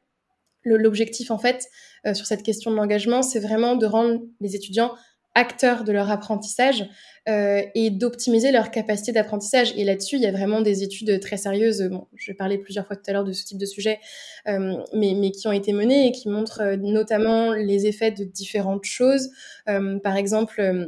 l'objectif, 0.65 1.31
en 1.31 1.39
fait, 1.39 1.69
sur 2.15 2.27
cette 2.27 2.43
question 2.43 2.71
de 2.71 2.77
l'engagement, 2.77 3.23
c'est 3.23 3.41
vraiment 3.41 3.77
de 3.77 3.87
rendre 3.87 4.21
les 4.41 4.57
étudiants 4.57 4.93
acteurs 5.35 5.85
de 5.85 5.93
leur 5.93 6.11
apprentissage 6.11 6.89
euh, 7.29 7.63
et 7.75 7.91
d'optimiser 7.91 8.53
leur 8.53 8.71
capacité 8.71 9.13
d'apprentissage. 9.13 9.73
Et 9.77 9.85
là-dessus, 9.85 10.17
il 10.17 10.23
y 10.23 10.27
a 10.27 10.31
vraiment 10.31 10.61
des 10.61 10.83
études 10.83 11.21
très 11.21 11.37
sérieuses. 11.37 11.83
Bon, 11.91 12.07
je 12.15 12.31
vais 12.31 12.37
parler 12.37 12.59
plusieurs 12.59 12.87
fois 12.87 12.97
tout 12.97 13.03
à 13.09 13.13
l'heure 13.13 13.25
de 13.25 13.33
ce 13.33 13.45
type 13.45 13.59
de 13.59 13.67
sujet, 13.67 13.99
euh, 14.47 14.77
mais, 14.93 15.15
mais, 15.17 15.31
qui 15.31 15.49
ont 15.49 15.53
été 15.53 15.73
menées 15.73 16.09
et 16.09 16.13
qui 16.13 16.29
montrent 16.29 16.61
euh, 16.61 16.77
notamment 16.77 17.53
les 17.53 17.87
effets 17.87 18.11
de 18.11 18.25
différentes 18.25 18.85
choses. 18.85 19.31
Euh, 19.69 19.99
par 19.99 20.17
exemple, 20.17 20.61
euh, 20.61 20.87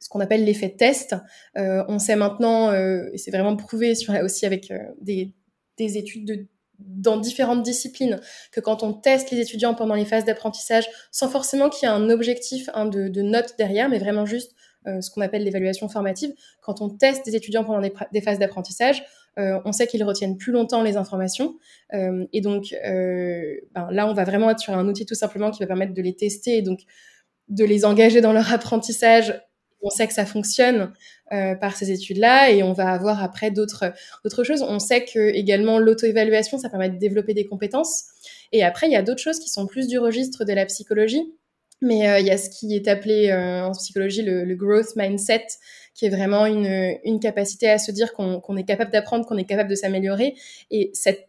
ce 0.00 0.08
qu'on 0.08 0.20
appelle 0.20 0.44
l'effet 0.44 0.70
test. 0.70 1.16
on 1.56 1.98
sait 1.98 2.14
maintenant, 2.14 2.72
et 2.72 3.18
c'est 3.18 3.32
vraiment 3.32 3.56
prouvé 3.56 3.96
sur, 3.96 4.14
aussi 4.22 4.46
avec 4.46 4.72
des, 5.00 5.34
des 5.76 5.98
études 5.98 6.24
de 6.24 6.46
dans 6.78 7.16
différentes 7.16 7.62
disciplines, 7.62 8.20
que 8.52 8.60
quand 8.60 8.82
on 8.82 8.92
teste 8.92 9.30
les 9.30 9.40
étudiants 9.40 9.74
pendant 9.74 9.94
les 9.94 10.04
phases 10.04 10.24
d'apprentissage, 10.24 10.88
sans 11.10 11.28
forcément 11.28 11.68
qu'il 11.68 11.88
y 11.88 11.90
ait 11.90 11.94
un 11.94 12.08
objectif 12.10 12.70
hein, 12.74 12.86
de, 12.86 13.08
de 13.08 13.22
notes 13.22 13.54
derrière, 13.58 13.88
mais 13.88 13.98
vraiment 13.98 14.26
juste 14.26 14.54
euh, 14.86 15.00
ce 15.00 15.10
qu'on 15.10 15.20
appelle 15.20 15.42
l'évaluation 15.44 15.88
formative, 15.88 16.32
quand 16.60 16.80
on 16.80 16.88
teste 16.88 17.24
des 17.24 17.36
étudiants 17.36 17.64
pendant 17.64 17.80
des, 17.80 18.20
phases 18.20 18.38
d'apprentissage, 18.38 19.04
euh, 19.38 19.60
on 19.64 19.72
sait 19.72 19.86
qu'ils 19.86 20.04
retiennent 20.04 20.36
plus 20.36 20.52
longtemps 20.52 20.82
les 20.82 20.96
informations. 20.96 21.56
Euh, 21.94 22.26
et 22.32 22.40
donc 22.40 22.72
ben, 22.72 23.88
là, 23.90 24.08
on 24.08 24.14
va 24.14 24.24
vraiment 24.24 24.50
être 24.50 24.60
sur 24.60 24.72
un 24.74 24.86
outil 24.88 25.04
tout 25.04 25.14
simplement 25.14 25.50
qui 25.50 25.60
va 25.60 25.66
permettre 25.66 25.94
de 25.94 26.02
les 26.02 26.14
tester 26.14 26.58
et 26.58 26.62
donc 26.62 26.80
de 27.48 27.64
les 27.64 27.84
engager 27.84 28.20
dans 28.20 28.32
leur 28.32 28.52
apprentissage 28.52 29.40
on 29.82 29.90
sait 29.90 30.06
que 30.06 30.12
ça 30.12 30.26
fonctionne 30.26 30.92
euh, 31.32 31.54
par 31.54 31.76
ces 31.76 31.90
études-là 31.90 32.50
et 32.50 32.62
on 32.62 32.72
va 32.72 32.90
avoir 32.90 33.22
après 33.22 33.50
d'autres 33.50 33.92
choses. 34.42 34.62
On 34.62 34.78
sait 34.78 35.04
que 35.04 35.18
également 35.18 35.78
l'auto-évaluation, 35.78 36.58
ça 36.58 36.68
permet 36.68 36.88
de 36.88 36.98
développer 36.98 37.34
des 37.34 37.46
compétences. 37.46 38.04
Et 38.52 38.64
après, 38.64 38.88
il 38.88 38.92
y 38.92 38.96
a 38.96 39.02
d'autres 39.02 39.22
choses 39.22 39.38
qui 39.38 39.48
sont 39.48 39.66
plus 39.66 39.86
du 39.86 39.98
registre 39.98 40.44
de 40.44 40.52
la 40.52 40.66
psychologie. 40.66 41.32
Mais 41.80 42.08
euh, 42.08 42.18
il 42.18 42.26
y 42.26 42.30
a 42.30 42.38
ce 42.38 42.50
qui 42.50 42.74
est 42.74 42.88
appelé 42.88 43.28
euh, 43.28 43.64
en 43.64 43.72
psychologie 43.72 44.22
le, 44.22 44.54
growth 44.56 44.96
mindset, 44.96 45.46
qui 45.94 46.06
est 46.06 46.10
vraiment 46.10 46.44
une, 46.46 47.20
capacité 47.20 47.68
à 47.68 47.78
se 47.78 47.92
dire 47.92 48.12
qu'on 48.14 48.56
est 48.56 48.64
capable 48.64 48.90
d'apprendre, 48.90 49.26
qu'on 49.26 49.36
est 49.36 49.44
capable 49.44 49.70
de 49.70 49.76
s'améliorer. 49.76 50.34
Et 50.70 50.90
cet 50.94 51.28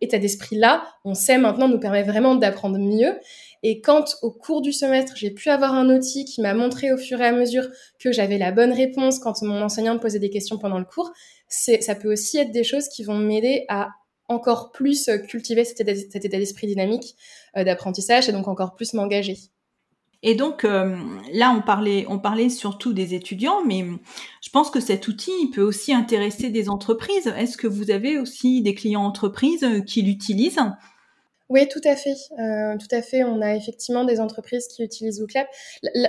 état 0.00 0.18
d'esprit-là, 0.18 0.84
on 1.04 1.14
sait 1.14 1.38
maintenant, 1.38 1.68
nous 1.68 1.80
permet 1.80 2.02
vraiment 2.02 2.36
d'apprendre 2.36 2.78
mieux. 2.78 3.18
Et 3.62 3.80
quand 3.80 4.16
au 4.22 4.30
cours 4.30 4.62
du 4.62 4.72
semestre, 4.72 5.14
j'ai 5.16 5.30
pu 5.30 5.50
avoir 5.50 5.74
un 5.74 5.94
outil 5.94 6.24
qui 6.24 6.40
m'a 6.40 6.54
montré 6.54 6.92
au 6.92 6.96
fur 6.96 7.20
et 7.20 7.26
à 7.26 7.32
mesure 7.32 7.68
que 7.98 8.10
j'avais 8.10 8.38
la 8.38 8.52
bonne 8.52 8.72
réponse 8.72 9.18
quand 9.18 9.42
mon 9.42 9.60
enseignant 9.62 9.94
me 9.94 10.00
posait 10.00 10.18
des 10.18 10.30
questions 10.30 10.58
pendant 10.58 10.78
le 10.78 10.84
cours, 10.84 11.12
ça 11.48 11.94
peut 11.94 12.10
aussi 12.10 12.38
être 12.38 12.52
des 12.52 12.64
choses 12.64 12.88
qui 12.88 13.04
vont 13.04 13.18
m'aider 13.18 13.64
à 13.68 13.90
encore 14.28 14.70
plus 14.72 15.10
cultiver 15.28 15.64
cet 15.64 15.80
état, 15.80 16.38
d'esprit 16.38 16.68
dynamique 16.68 17.16
euh, 17.56 17.64
d'apprentissage 17.64 18.28
et 18.28 18.32
donc 18.32 18.46
encore 18.46 18.76
plus 18.76 18.94
m'engager. 18.94 19.36
Et 20.22 20.34
donc 20.34 20.64
euh, 20.64 20.96
là, 21.32 21.52
on 21.56 21.62
parlait, 21.62 22.06
on 22.08 22.18
parlait 22.18 22.48
surtout 22.48 22.92
des 22.92 23.14
étudiants, 23.14 23.64
mais 23.64 23.84
je 24.42 24.50
pense 24.50 24.70
que 24.70 24.78
cet 24.78 25.08
outil 25.08 25.50
peut 25.52 25.62
aussi 25.62 25.92
intéresser 25.92 26.50
des 26.50 26.68
entreprises. 26.68 27.26
Est-ce 27.26 27.56
que 27.56 27.66
vous 27.66 27.90
avez 27.90 28.18
aussi 28.18 28.62
des 28.62 28.74
clients 28.74 29.04
entreprises 29.04 29.66
qui 29.86 30.02
l'utilisent? 30.02 30.60
Oui, 31.50 31.68
tout 31.68 31.80
à 31.84 31.96
fait. 31.96 32.14
Euh, 32.38 32.76
tout 32.78 32.94
à 32.94 33.02
fait. 33.02 33.24
On 33.24 33.42
a 33.42 33.56
effectivement 33.56 34.04
des 34.04 34.20
entreprises 34.20 34.68
qui 34.68 34.84
utilisent 34.84 35.20
WooClap. 35.20 35.48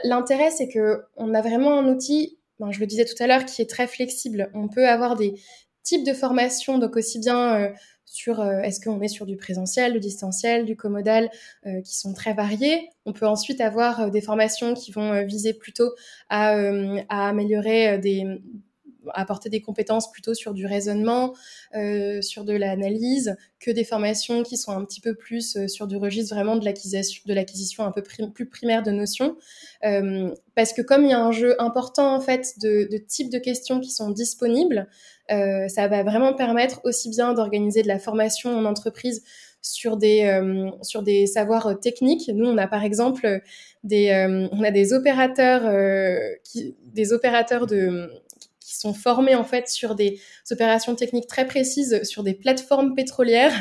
L'intérêt, 0.04 0.52
c'est 0.52 0.68
que 0.68 1.02
on 1.18 1.34
a 1.34 1.42
vraiment 1.42 1.80
un 1.80 1.88
outil, 1.88 2.38
ben, 2.60 2.72
je 2.72 2.80
le 2.80 2.86
disais 2.86 3.06
tout 3.06 3.22
à 3.22 3.26
l'heure, 3.26 3.46
qui 3.46 3.62
est 3.64 3.70
très 3.70 3.88
flexible. 3.88 4.52
On 4.54 4.68
peut 4.68 4.88
avoir 4.88 5.16
des 5.16 5.34
types 5.82 6.06
de 6.06 6.14
formations, 6.14 6.78
donc 6.78 6.96
aussi 6.96 7.18
bien 7.18 7.56
euh, 7.60 7.70
sur 8.06 8.40
euh, 8.40 8.60
est-ce 8.60 8.80
qu'on 8.80 9.02
est 9.02 9.08
sur 9.08 9.26
du 9.26 9.36
présentiel, 9.36 9.94
du 9.94 10.00
distanciel, 10.00 10.64
du 10.64 10.76
commodal, 10.76 11.32
qui 11.84 11.98
sont 11.98 12.14
très 12.14 12.34
variés. 12.34 12.90
On 13.08 13.14
peut 13.14 13.26
ensuite 13.26 13.62
avoir 13.62 14.12
des 14.12 14.22
formations 14.22 14.76
qui 14.76 14.92
vont 14.92 15.26
viser 15.26 15.56
plutôt 15.56 15.90
à 16.30 16.56
améliorer 17.10 17.98
des 17.98 18.26
apporter 19.14 19.50
des 19.50 19.62
compétences 19.62 20.12
plutôt 20.12 20.34
sur 20.34 20.54
du 20.54 20.66
raisonnement, 20.66 21.34
euh, 21.76 22.22
sur 22.22 22.44
de 22.44 22.54
l'analyse, 22.54 23.36
que 23.60 23.72
des 23.72 23.84
formations 23.84 24.44
qui 24.44 24.58
sont 24.58 24.72
un 24.72 24.84
petit 24.86 25.02
peu 25.02 25.16
plus 25.16 25.56
euh, 25.56 25.68
sur 25.68 25.88
du 25.88 25.98
registre 25.98 26.34
vraiment 26.34 26.56
de 26.56 26.66
l'acquisition, 26.66 27.22
de 27.26 27.34
l'acquisition 27.34 27.86
un 27.86 27.92
peu 27.92 28.02
plus 28.02 28.46
primaire 28.48 28.84
de 28.84 28.92
notions. 28.92 29.36
Euh, 29.84 30.34
parce 30.56 30.74
que 30.74 30.82
comme 30.82 31.04
il 31.04 31.10
y 31.10 31.14
a 31.14 31.24
un 31.24 31.32
jeu 31.32 31.56
important 31.62 32.14
en 32.16 32.22
fait 32.22 32.54
de, 32.60 32.88
de 32.92 32.98
types 32.98 33.32
de 33.32 33.40
questions 33.40 33.80
qui 33.80 33.92
sont 33.92 34.10
disponibles, 34.10 34.88
euh, 35.32 35.68
ça 35.68 35.88
va 35.88 36.04
vraiment 36.04 36.34
permettre 36.34 36.82
aussi 36.84 37.10
bien 37.10 37.34
d'organiser 37.34 37.84
de 37.84 37.88
la 37.88 38.00
formation 38.00 38.54
en 38.56 38.66
entreprise 38.66 39.24
sur 39.62 39.96
des 39.96 40.26
euh, 40.26 40.70
sur 40.82 41.04
des 41.04 41.28
savoirs 41.28 41.80
techniques. 41.80 42.30
Nous, 42.34 42.46
on 42.46 42.58
a 42.58 42.68
par 42.68 42.84
exemple 42.84 43.42
des 43.84 44.10
euh, 44.10 44.48
on 44.52 44.64
a 44.64 44.72
des 44.72 44.94
opérateurs 44.94 45.62
qui 46.44 46.76
des 46.86 47.14
opérateurs 47.14 47.68
de 47.68 48.10
qui 48.72 48.78
sont 48.78 48.94
formés 48.94 49.36
en 49.36 49.44
fait 49.44 49.68
sur 49.68 49.96
des 49.96 50.22
opérations 50.50 50.96
techniques 50.96 51.28
très 51.28 51.46
précises 51.46 52.04
sur 52.04 52.24
des 52.24 52.34
plateformes 52.34 52.96
pétrolières. 52.96 53.54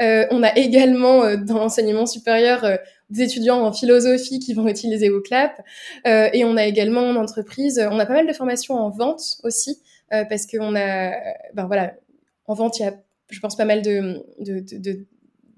Euh, 0.00 0.24
on 0.30 0.44
a 0.44 0.56
également 0.56 1.24
euh, 1.24 1.36
dans 1.36 1.58
l'enseignement 1.58 2.06
supérieur 2.06 2.64
euh, 2.64 2.76
des 3.10 3.22
étudiants 3.22 3.60
en 3.60 3.72
philosophie 3.72 4.38
qui 4.38 4.54
vont 4.54 4.68
utiliser 4.68 5.10
WooClap. 5.10 5.60
Euh, 6.06 6.28
et 6.32 6.44
on 6.44 6.56
a 6.56 6.64
également 6.64 7.00
en 7.02 7.16
entreprise, 7.16 7.84
on 7.90 7.98
a 7.98 8.06
pas 8.06 8.14
mal 8.14 8.28
de 8.28 8.32
formations 8.32 8.76
en 8.76 8.90
vente 8.90 9.38
aussi, 9.42 9.82
parce 10.10 10.46
qu'on 10.46 10.76
a, 10.76 11.10
ben 11.54 11.66
voilà, 11.66 11.94
en 12.46 12.54
vente, 12.54 12.78
il 12.78 12.82
y 12.82 12.86
a, 12.86 12.94
je 13.30 13.40
pense, 13.40 13.56
pas 13.56 13.64
mal 13.64 13.80
de, 13.82 14.22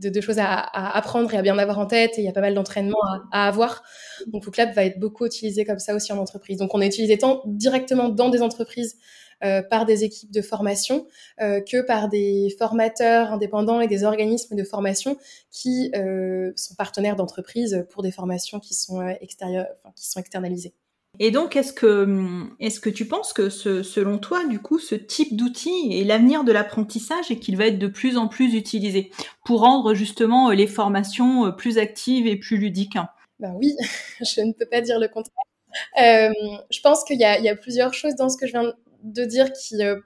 de 0.00 0.20
choses 0.20 0.38
à, 0.38 0.44
à, 0.44 0.96
apprendre 0.96 1.32
et 1.34 1.36
à 1.36 1.42
bien 1.42 1.58
avoir 1.58 1.78
en 1.78 1.86
tête, 1.86 2.18
et 2.18 2.22
il 2.22 2.24
y 2.24 2.28
a 2.28 2.32
pas 2.32 2.40
mal 2.40 2.54
d'entraînement 2.54 3.02
à, 3.32 3.44
à, 3.44 3.48
avoir. 3.48 3.82
Donc 4.26 4.46
WooClap 4.46 4.74
va 4.74 4.84
être 4.84 4.98
beaucoup 4.98 5.26
utilisé 5.26 5.64
comme 5.64 5.78
ça 5.78 5.94
aussi 5.94 6.12
en 6.12 6.18
entreprise. 6.18 6.58
Donc 6.58 6.74
on 6.74 6.80
est 6.80 6.86
utilisé 6.86 7.18
tant 7.18 7.42
directement 7.46 8.08
dans 8.08 8.28
des 8.28 8.42
entreprises 8.42 8.96
euh, 9.44 9.62
par 9.62 9.84
des 9.84 10.04
équipes 10.04 10.30
de 10.30 10.42
formation 10.42 11.06
euh, 11.40 11.60
que 11.60 11.84
par 11.84 12.08
des 12.08 12.54
formateurs 12.58 13.32
indépendants 13.32 13.80
et 13.80 13.88
des 13.88 14.04
organismes 14.04 14.56
de 14.56 14.64
formation 14.64 15.18
qui 15.50 15.90
euh, 15.96 16.52
sont 16.56 16.74
partenaires 16.76 17.16
d'entreprises 17.16 17.84
pour 17.90 18.02
des 18.02 18.12
formations 18.12 18.60
qui 18.60 18.74
sont 18.74 19.00
euh, 19.00 19.12
extérieures, 19.20 19.66
enfin, 19.82 19.92
qui 19.96 20.08
sont 20.08 20.20
externalisées. 20.20 20.72
Et 21.20 21.30
donc, 21.30 21.56
est-ce 21.56 21.72
que, 21.72 22.44
est-ce 22.60 22.80
que 22.80 22.90
tu 22.90 23.06
penses 23.06 23.32
que 23.32 23.48
selon 23.48 24.18
toi, 24.18 24.46
du 24.46 24.58
coup, 24.58 24.78
ce 24.78 24.94
type 24.94 25.36
d'outil 25.36 25.90
est 25.92 26.04
l'avenir 26.04 26.44
de 26.44 26.52
l'apprentissage 26.52 27.30
et 27.30 27.38
qu'il 27.38 27.56
va 27.56 27.66
être 27.66 27.78
de 27.78 27.86
plus 27.86 28.16
en 28.16 28.28
plus 28.28 28.54
utilisé 28.54 29.10
pour 29.44 29.60
rendre 29.60 29.94
justement 29.94 30.50
les 30.50 30.66
formations 30.66 31.52
plus 31.52 31.78
actives 31.78 32.26
et 32.26 32.36
plus 32.36 32.56
ludiques? 32.56 32.98
Ben 33.38 33.54
oui, 33.56 33.74
je 34.20 34.40
ne 34.40 34.52
peux 34.52 34.66
pas 34.66 34.80
dire 34.80 34.98
le 34.98 35.08
contraire. 35.08 35.44
Euh, 36.00 36.32
je 36.70 36.80
pense 36.80 37.04
qu'il 37.04 37.18
y, 37.18 37.24
a, 37.24 37.56
plusieurs 37.56 37.94
choses 37.94 38.14
dans 38.14 38.28
ce 38.28 38.36
que 38.36 38.46
je 38.46 38.52
viens 38.52 38.72
de 39.02 39.24
dire 39.24 39.52
qui 39.52 39.82
euh, 39.82 40.00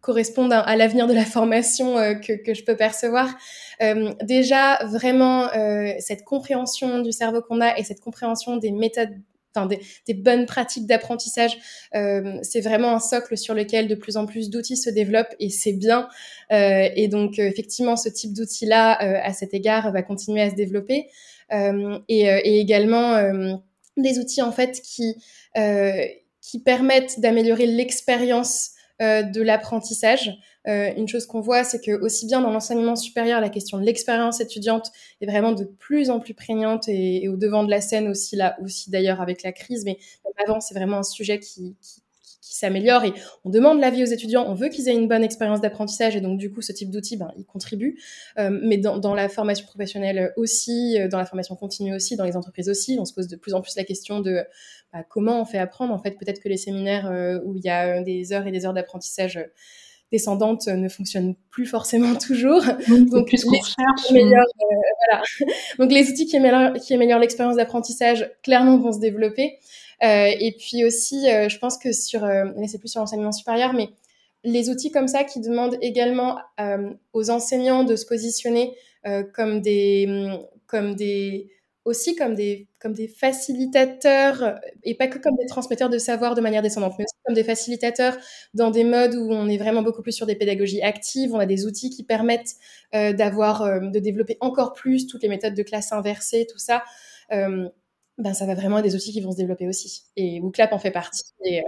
correspondent 0.00 0.52
à, 0.52 0.76
l'avenir 0.76 1.06
de 1.06 1.14
la 1.14 1.24
formation 1.24 1.96
euh, 1.98 2.14
que, 2.14 2.54
je 2.54 2.64
peux 2.64 2.76
percevoir. 2.76 3.34
Euh, 3.82 4.12
déjà, 4.22 4.84
vraiment, 4.84 5.48
cette 5.98 6.24
compréhension 6.24 7.00
du 7.00 7.12
cerveau 7.12 7.42
qu'on 7.42 7.60
a 7.60 7.78
et 7.78 7.84
cette 7.84 8.00
compréhension 8.00 8.56
des 8.56 8.72
méthodes 8.72 9.14
des, 9.64 9.80
bonnes 10.12 10.44
pratiques 10.44 10.86
d'apprentissage. 10.86 11.56
Euh, 11.94 12.38
c'est 12.42 12.60
vraiment 12.60 12.92
un 12.92 13.00
socle 13.00 13.38
sur 13.38 13.54
lequel 13.54 13.88
de 13.88 13.94
plus 13.94 14.18
en 14.18 14.26
plus 14.26 14.50
d'outils 14.50 14.76
se 14.76 14.90
développent 14.90 15.34
et 15.40 15.48
c'est 15.48 15.72
bien. 15.72 16.08
Euh, 16.52 16.90
et 16.94 17.08
donc, 17.08 17.38
effectivement, 17.38 17.96
ce 17.96 18.10
type 18.10 18.34
d'outil-là, 18.34 19.02
euh, 19.02 19.20
à 19.22 19.32
cet 19.32 19.54
égard, 19.54 19.90
va 19.92 20.02
continuer 20.02 20.42
à 20.42 20.50
se 20.50 20.54
développer. 20.54 21.06
Et, 21.50 22.22
et, 22.22 22.58
également 22.58 23.16
des 23.96 24.18
outils 24.18 24.42
en 24.42 24.50
fait 24.50 24.82
qui 24.82 25.14
qui 26.46 26.60
permettent 26.60 27.20
d'améliorer 27.20 27.66
l'expérience 27.66 28.70
euh, 28.70 28.75
de 29.00 29.42
l'apprentissage. 29.42 30.38
Euh, 30.66 30.92
une 30.96 31.06
chose 31.06 31.26
qu'on 31.26 31.40
voit, 31.40 31.62
c'est 31.64 31.80
que 31.80 31.92
aussi 32.00 32.26
bien 32.26 32.40
dans 32.40 32.50
l'enseignement 32.50 32.96
supérieur, 32.96 33.40
la 33.40 33.48
question 33.48 33.78
de 33.78 33.84
l'expérience 33.84 34.40
étudiante 34.40 34.90
est 35.20 35.26
vraiment 35.26 35.52
de 35.52 35.64
plus 35.64 36.10
en 36.10 36.18
plus 36.18 36.34
prégnante 36.34 36.88
et, 36.88 37.24
et, 37.24 37.28
au 37.28 37.36
devant 37.36 37.62
de 37.62 37.70
la 37.70 37.80
scène 37.80 38.08
aussi 38.08 38.34
là 38.34 38.56
aussi 38.62 38.90
d'ailleurs 38.90 39.20
avec 39.20 39.42
la 39.42 39.52
crise. 39.52 39.84
Mais 39.84 39.98
avant, 40.44 40.60
c'est 40.60 40.74
vraiment 40.74 40.98
un 40.98 41.02
sujet 41.02 41.40
qui, 41.40 41.76
qui, 41.80 42.02
qui 42.46 42.54
s'améliore 42.54 43.04
et 43.04 43.12
on 43.44 43.50
demande 43.50 43.80
l'avis 43.80 44.04
aux 44.04 44.06
étudiants, 44.06 44.44
on 44.46 44.54
veut 44.54 44.68
qu'ils 44.68 44.88
aient 44.88 44.94
une 44.94 45.08
bonne 45.08 45.24
expérience 45.24 45.60
d'apprentissage 45.60 46.14
et 46.14 46.20
donc 46.20 46.38
du 46.38 46.52
coup 46.52 46.62
ce 46.62 46.70
type 46.70 46.90
d'outil, 46.90 47.16
ben, 47.16 47.32
il 47.36 47.44
contribue. 47.44 47.98
Euh, 48.38 48.56
mais 48.62 48.76
dans, 48.76 48.98
dans, 48.98 49.14
la 49.14 49.28
formation 49.28 49.66
professionnelle 49.66 50.32
aussi, 50.36 50.96
euh, 51.00 51.08
dans 51.08 51.18
la 51.18 51.26
formation 51.26 51.56
continue 51.56 51.94
aussi, 51.94 52.14
dans 52.14 52.24
les 52.24 52.36
entreprises 52.36 52.68
aussi, 52.68 52.98
on 53.00 53.04
se 53.04 53.12
pose 53.12 53.26
de 53.26 53.34
plus 53.34 53.52
en 53.54 53.62
plus 53.62 53.74
la 53.76 53.82
question 53.82 54.20
de 54.20 54.44
bah, 54.92 55.02
comment 55.08 55.40
on 55.40 55.44
fait 55.44 55.58
apprendre. 55.58 55.92
En 55.92 55.98
fait, 55.98 56.12
peut-être 56.12 56.40
que 56.40 56.48
les 56.48 56.56
séminaires 56.56 57.10
euh, 57.10 57.40
où 57.44 57.56
il 57.56 57.64
y 57.64 57.68
a 57.68 58.00
des 58.02 58.32
heures 58.32 58.46
et 58.46 58.52
des 58.52 58.64
heures 58.64 58.74
d'apprentissage 58.74 59.40
descendante 60.12 60.68
ne 60.68 60.88
fonctionne 60.88 61.34
plus 61.50 61.66
forcément 61.66 62.14
toujours. 62.26 62.62
Donc, 62.88 63.26
plus 63.26 63.44
qu'on 63.44 63.54
cherche. 63.54 64.12
voilà. 64.12 65.22
Donc 65.80 65.90
les 65.90 66.08
outils 66.10 66.26
qui 66.26 66.36
améliorent, 66.36 66.74
qui 66.74 66.94
améliorent 66.94 67.18
l'expérience 67.18 67.56
d'apprentissage, 67.56 68.30
clairement, 68.44 68.78
vont 68.78 68.92
se 68.92 69.00
développer. 69.00 69.58
Et 70.00 70.54
puis 70.58 70.84
aussi, 70.84 71.22
je 71.26 71.58
pense 71.58 71.78
que 71.78 71.92
sur, 71.92 72.22
mais 72.56 72.68
c'est 72.68 72.78
plus 72.78 72.88
sur 72.88 73.00
l'enseignement 73.00 73.32
supérieur, 73.32 73.72
mais 73.72 73.88
les 74.44 74.70
outils 74.70 74.90
comme 74.90 75.08
ça 75.08 75.24
qui 75.24 75.40
demandent 75.40 75.78
également 75.80 76.38
aux 77.12 77.30
enseignants 77.30 77.84
de 77.84 77.96
se 77.96 78.06
positionner 78.06 78.74
comme 79.32 79.60
des, 79.60 80.06
comme 80.66 80.94
des 80.94 81.50
aussi 81.86 82.16
comme 82.16 82.34
des, 82.34 82.66
comme 82.80 82.92
des 82.92 83.06
facilitateurs, 83.06 84.58
et 84.82 84.96
pas 84.96 85.06
que 85.06 85.18
comme 85.18 85.36
des 85.36 85.46
transmetteurs 85.46 85.88
de 85.88 85.98
savoir 85.98 86.34
de 86.34 86.40
manière 86.40 86.60
descendante, 86.60 86.94
mais 86.98 87.04
aussi 87.04 87.14
comme 87.24 87.34
des 87.34 87.44
facilitateurs 87.44 88.16
dans 88.54 88.72
des 88.72 88.82
modes 88.82 89.14
où 89.14 89.30
on 89.30 89.48
est 89.48 89.56
vraiment 89.56 89.82
beaucoup 89.82 90.02
plus 90.02 90.10
sur 90.10 90.26
des 90.26 90.34
pédagogies 90.34 90.82
actives. 90.82 91.32
On 91.32 91.38
a 91.38 91.46
des 91.46 91.64
outils 91.64 91.90
qui 91.90 92.02
permettent 92.02 92.54
euh, 92.94 93.12
d'avoir, 93.12 93.62
euh, 93.62 93.78
de 93.78 94.00
développer 94.00 94.36
encore 94.40 94.72
plus 94.72 95.06
toutes 95.06 95.22
les 95.22 95.28
méthodes 95.28 95.54
de 95.54 95.62
classe 95.62 95.92
inversée, 95.92 96.46
tout 96.50 96.58
ça. 96.58 96.82
Euh, 97.30 97.68
ben, 98.18 98.34
ça 98.34 98.46
va 98.46 98.54
vraiment 98.54 98.78
être 98.78 98.84
des 98.84 98.96
outils 98.96 99.12
qui 99.12 99.20
vont 99.20 99.32
se 99.32 99.36
développer 99.36 99.66
aussi. 99.66 100.04
Et 100.16 100.40
WooClap 100.40 100.72
en 100.72 100.78
fait 100.78 100.90
partie. 100.90 101.24
Et 101.44 101.62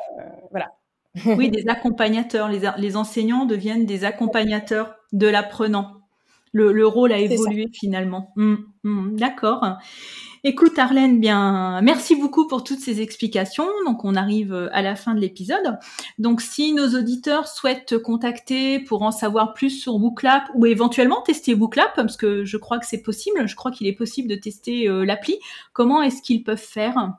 voilà. 0.51 0.73
oui, 1.37 1.51
des 1.51 1.69
accompagnateurs. 1.69 2.49
Les, 2.49 2.61
les 2.79 2.97
enseignants 2.97 3.45
deviennent 3.45 3.87
des 3.87 4.05
accompagnateurs 4.05 4.95
de 5.13 5.27
l'apprenant 5.27 5.99
le, 6.53 6.87
rôle 6.87 7.13
a 7.13 7.19
évolué 7.19 7.69
finalement. 7.73 8.33
Hum, 8.37 8.67
hum, 8.85 9.17
d'accord. 9.17 9.79
Écoute 10.51 10.79
Arlène, 10.79 11.21
bien, 11.21 11.83
merci 11.83 12.17
beaucoup 12.17 12.47
pour 12.47 12.65
toutes 12.65 12.79
ces 12.79 13.03
explications. 13.03 13.69
Donc 13.85 14.07
on 14.07 14.15
arrive 14.15 14.55
euh, 14.55 14.71
à 14.73 14.81
la 14.81 14.97
fin 14.97 15.15
de 15.15 15.21
l'épisode. 15.21 15.79
Donc 16.17 16.41
si 16.41 16.73
nos 16.73 16.99
auditeurs 16.99 17.47
souhaitent 17.47 17.85
te 17.85 17.95
contacter 17.97 18.81
pour 18.81 19.03
en 19.03 19.11
savoir 19.11 19.53
plus 19.53 19.69
sur 19.69 19.99
Booklap 19.99 20.45
ou 20.55 20.65
éventuellement 20.65 21.21
tester 21.21 21.55
Booklap, 21.55 21.95
parce 21.95 22.17
que 22.17 22.47
je 22.47 22.57
crois 22.57 22.79
que 22.79 22.87
c'est 22.87 23.03
possible, 23.03 23.47
je 23.47 23.57
crois 23.57 23.71
qu'il 23.71 23.87
est 23.89 23.93
possible 23.93 24.27
de 24.27 24.37
tester 24.37 24.89
euh, 24.89 25.05
l'appli, 25.05 25.39
comment 25.75 26.01
est-ce 26.01 26.23
qu'ils 26.23 26.43
peuvent 26.43 26.57
faire? 26.57 27.13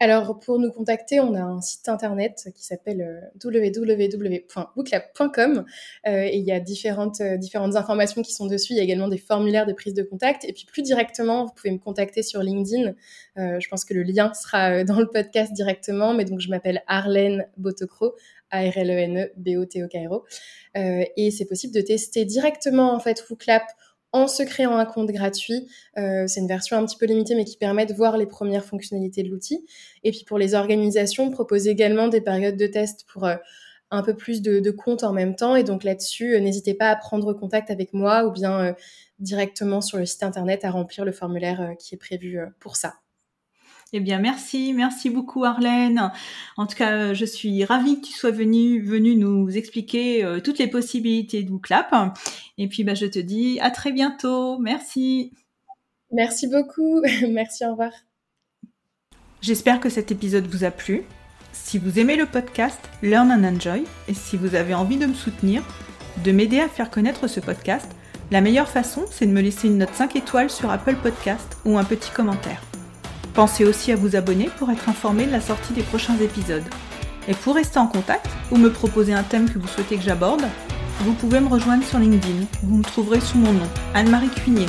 Alors, 0.00 0.38
pour 0.38 0.60
nous 0.60 0.70
contacter, 0.70 1.18
on 1.18 1.34
a 1.34 1.42
un 1.42 1.60
site 1.60 1.88
internet 1.88 2.50
qui 2.54 2.64
s'appelle 2.64 3.00
euh, 3.00 3.20
www.booklab.com 3.44 5.64
euh, 6.06 6.22
et 6.22 6.36
il 6.36 6.44
y 6.44 6.52
a 6.52 6.60
différentes, 6.60 7.20
euh, 7.20 7.36
différentes 7.36 7.74
informations 7.74 8.22
qui 8.22 8.32
sont 8.32 8.46
dessus. 8.46 8.74
Il 8.74 8.76
y 8.76 8.80
a 8.80 8.84
également 8.84 9.08
des 9.08 9.18
formulaires 9.18 9.66
de 9.66 9.72
prise 9.72 9.94
de 9.94 10.04
contact. 10.04 10.44
Et 10.44 10.52
puis, 10.52 10.66
plus 10.66 10.82
directement, 10.82 11.46
vous 11.46 11.52
pouvez 11.52 11.72
me 11.72 11.78
contacter 11.78 12.22
sur 12.22 12.42
LinkedIn. 12.42 12.94
je 13.36 13.68
pense 13.68 13.84
que 13.84 13.92
le 13.92 14.04
lien 14.04 14.32
sera 14.34 14.84
dans 14.84 15.00
le 15.00 15.08
podcast 15.08 15.52
directement. 15.52 16.14
Mais 16.14 16.24
donc, 16.24 16.38
je 16.38 16.48
m'appelle 16.48 16.84
Arlène 16.86 17.48
Botocro, 17.56 18.14
A-R-L-E-N-E, 18.52 19.32
B-O-T-O-K-R-O. 19.36 20.24
et 20.76 21.30
c'est 21.32 21.46
possible 21.46 21.74
de 21.74 21.80
tester 21.80 22.24
directement, 22.24 22.94
en 22.94 23.00
fait, 23.00 23.20
en 24.12 24.26
se 24.26 24.42
créant 24.42 24.76
un 24.76 24.86
compte 24.86 25.10
gratuit. 25.10 25.68
Euh, 25.96 26.26
c'est 26.26 26.40
une 26.40 26.48
version 26.48 26.76
un 26.76 26.86
petit 26.86 26.96
peu 26.96 27.06
limitée, 27.06 27.34
mais 27.34 27.44
qui 27.44 27.56
permet 27.56 27.86
de 27.86 27.94
voir 27.94 28.16
les 28.16 28.26
premières 28.26 28.64
fonctionnalités 28.64 29.22
de 29.22 29.28
l'outil. 29.28 29.66
Et 30.04 30.10
puis 30.10 30.24
pour 30.26 30.38
les 30.38 30.54
organisations, 30.54 31.24
on 31.24 31.30
propose 31.30 31.68
également 31.68 32.08
des 32.08 32.20
périodes 32.20 32.56
de 32.56 32.66
test 32.66 33.04
pour 33.12 33.24
euh, 33.26 33.36
un 33.90 34.02
peu 34.02 34.14
plus 34.14 34.42
de, 34.42 34.70
comptes 34.70 35.04
en 35.04 35.12
même 35.12 35.34
temps. 35.34 35.56
Et 35.56 35.64
donc 35.64 35.84
là-dessus, 35.84 36.34
euh, 36.34 36.40
n'hésitez 36.40 36.74
pas 36.74 36.90
à 36.90 36.96
prendre 36.96 37.32
contact 37.32 37.70
avec 37.70 37.92
moi 37.92 38.24
ou 38.24 38.30
bien 38.30 38.74
directement 39.18 39.80
sur 39.80 39.98
le 39.98 40.06
site 40.06 40.22
internet 40.22 40.64
à 40.64 40.70
remplir 40.70 41.04
le 41.04 41.12
formulaire 41.12 41.74
qui 41.78 41.94
est 41.94 41.98
prévu 41.98 42.38
pour 42.60 42.76
ça. 42.76 42.94
Eh 43.94 44.00
bien, 44.00 44.18
merci, 44.18 44.74
merci 44.74 45.08
beaucoup 45.08 45.44
Arlène. 45.44 46.12
En 46.58 46.66
tout 46.66 46.76
cas, 46.76 47.14
je 47.14 47.24
suis 47.24 47.64
ravie 47.64 48.00
que 48.00 48.06
tu 48.06 48.12
sois 48.12 48.30
venue 48.30 48.82
venu 48.82 49.16
nous 49.16 49.56
expliquer 49.56 50.22
euh, 50.24 50.40
toutes 50.40 50.58
les 50.58 50.68
possibilités 50.68 51.42
de 51.42 51.50
WooClap. 51.50 51.94
Et 52.58 52.68
puis, 52.68 52.84
bah, 52.84 52.94
je 52.94 53.06
te 53.06 53.18
dis 53.18 53.58
à 53.60 53.70
très 53.70 53.92
bientôt. 53.92 54.58
Merci. 54.58 55.32
Merci 56.12 56.48
beaucoup. 56.48 57.00
merci, 57.30 57.64
au 57.64 57.70
revoir. 57.70 57.92
J'espère 59.40 59.80
que 59.80 59.88
cet 59.88 60.10
épisode 60.10 60.46
vous 60.46 60.64
a 60.64 60.70
plu. 60.70 61.02
Si 61.52 61.78
vous 61.78 61.98
aimez 61.98 62.16
le 62.16 62.26
podcast 62.26 62.78
Learn 63.02 63.30
and 63.30 63.56
Enjoy 63.56 63.84
et 64.06 64.14
si 64.14 64.36
vous 64.36 64.54
avez 64.54 64.74
envie 64.74 64.98
de 64.98 65.06
me 65.06 65.14
soutenir, 65.14 65.62
de 66.24 66.32
m'aider 66.32 66.60
à 66.60 66.68
faire 66.68 66.90
connaître 66.90 67.26
ce 67.26 67.40
podcast, 67.40 67.90
la 68.30 68.42
meilleure 68.42 68.68
façon, 68.68 69.06
c'est 69.10 69.26
de 69.26 69.32
me 69.32 69.40
laisser 69.40 69.68
une 69.68 69.78
note 69.78 69.94
5 69.94 70.16
étoiles 70.16 70.50
sur 70.50 70.70
Apple 70.70 70.96
Podcast 70.96 71.56
ou 71.64 71.78
un 71.78 71.84
petit 71.84 72.10
commentaire. 72.10 72.62
Pensez 73.38 73.64
aussi 73.64 73.92
à 73.92 73.94
vous 73.94 74.16
abonner 74.16 74.50
pour 74.58 74.68
être 74.72 74.88
informé 74.88 75.24
de 75.24 75.30
la 75.30 75.40
sortie 75.40 75.72
des 75.72 75.84
prochains 75.84 76.16
épisodes. 76.18 76.64
Et 77.28 77.34
pour 77.34 77.54
rester 77.54 77.78
en 77.78 77.86
contact 77.86 78.26
ou 78.50 78.56
me 78.56 78.68
proposer 78.68 79.12
un 79.12 79.22
thème 79.22 79.48
que 79.48 79.60
vous 79.60 79.68
souhaitez 79.68 79.94
que 79.94 80.02
j'aborde, 80.02 80.42
vous 81.02 81.12
pouvez 81.12 81.38
me 81.38 81.46
rejoindre 81.46 81.84
sur 81.84 82.00
LinkedIn. 82.00 82.46
Vous 82.64 82.78
me 82.78 82.82
trouverez 82.82 83.20
sous 83.20 83.38
mon 83.38 83.52
nom, 83.52 83.68
Anne-Marie 83.94 84.30
Cuinier. 84.30 84.66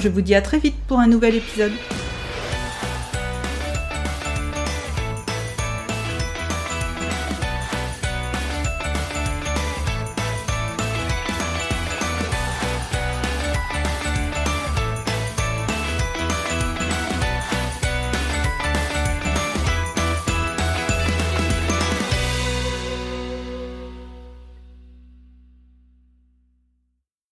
Je 0.00 0.08
vous 0.08 0.20
dis 0.20 0.34
à 0.34 0.42
très 0.42 0.58
vite 0.58 0.74
pour 0.88 0.98
un 0.98 1.06
nouvel 1.06 1.36
épisode. 1.36 1.70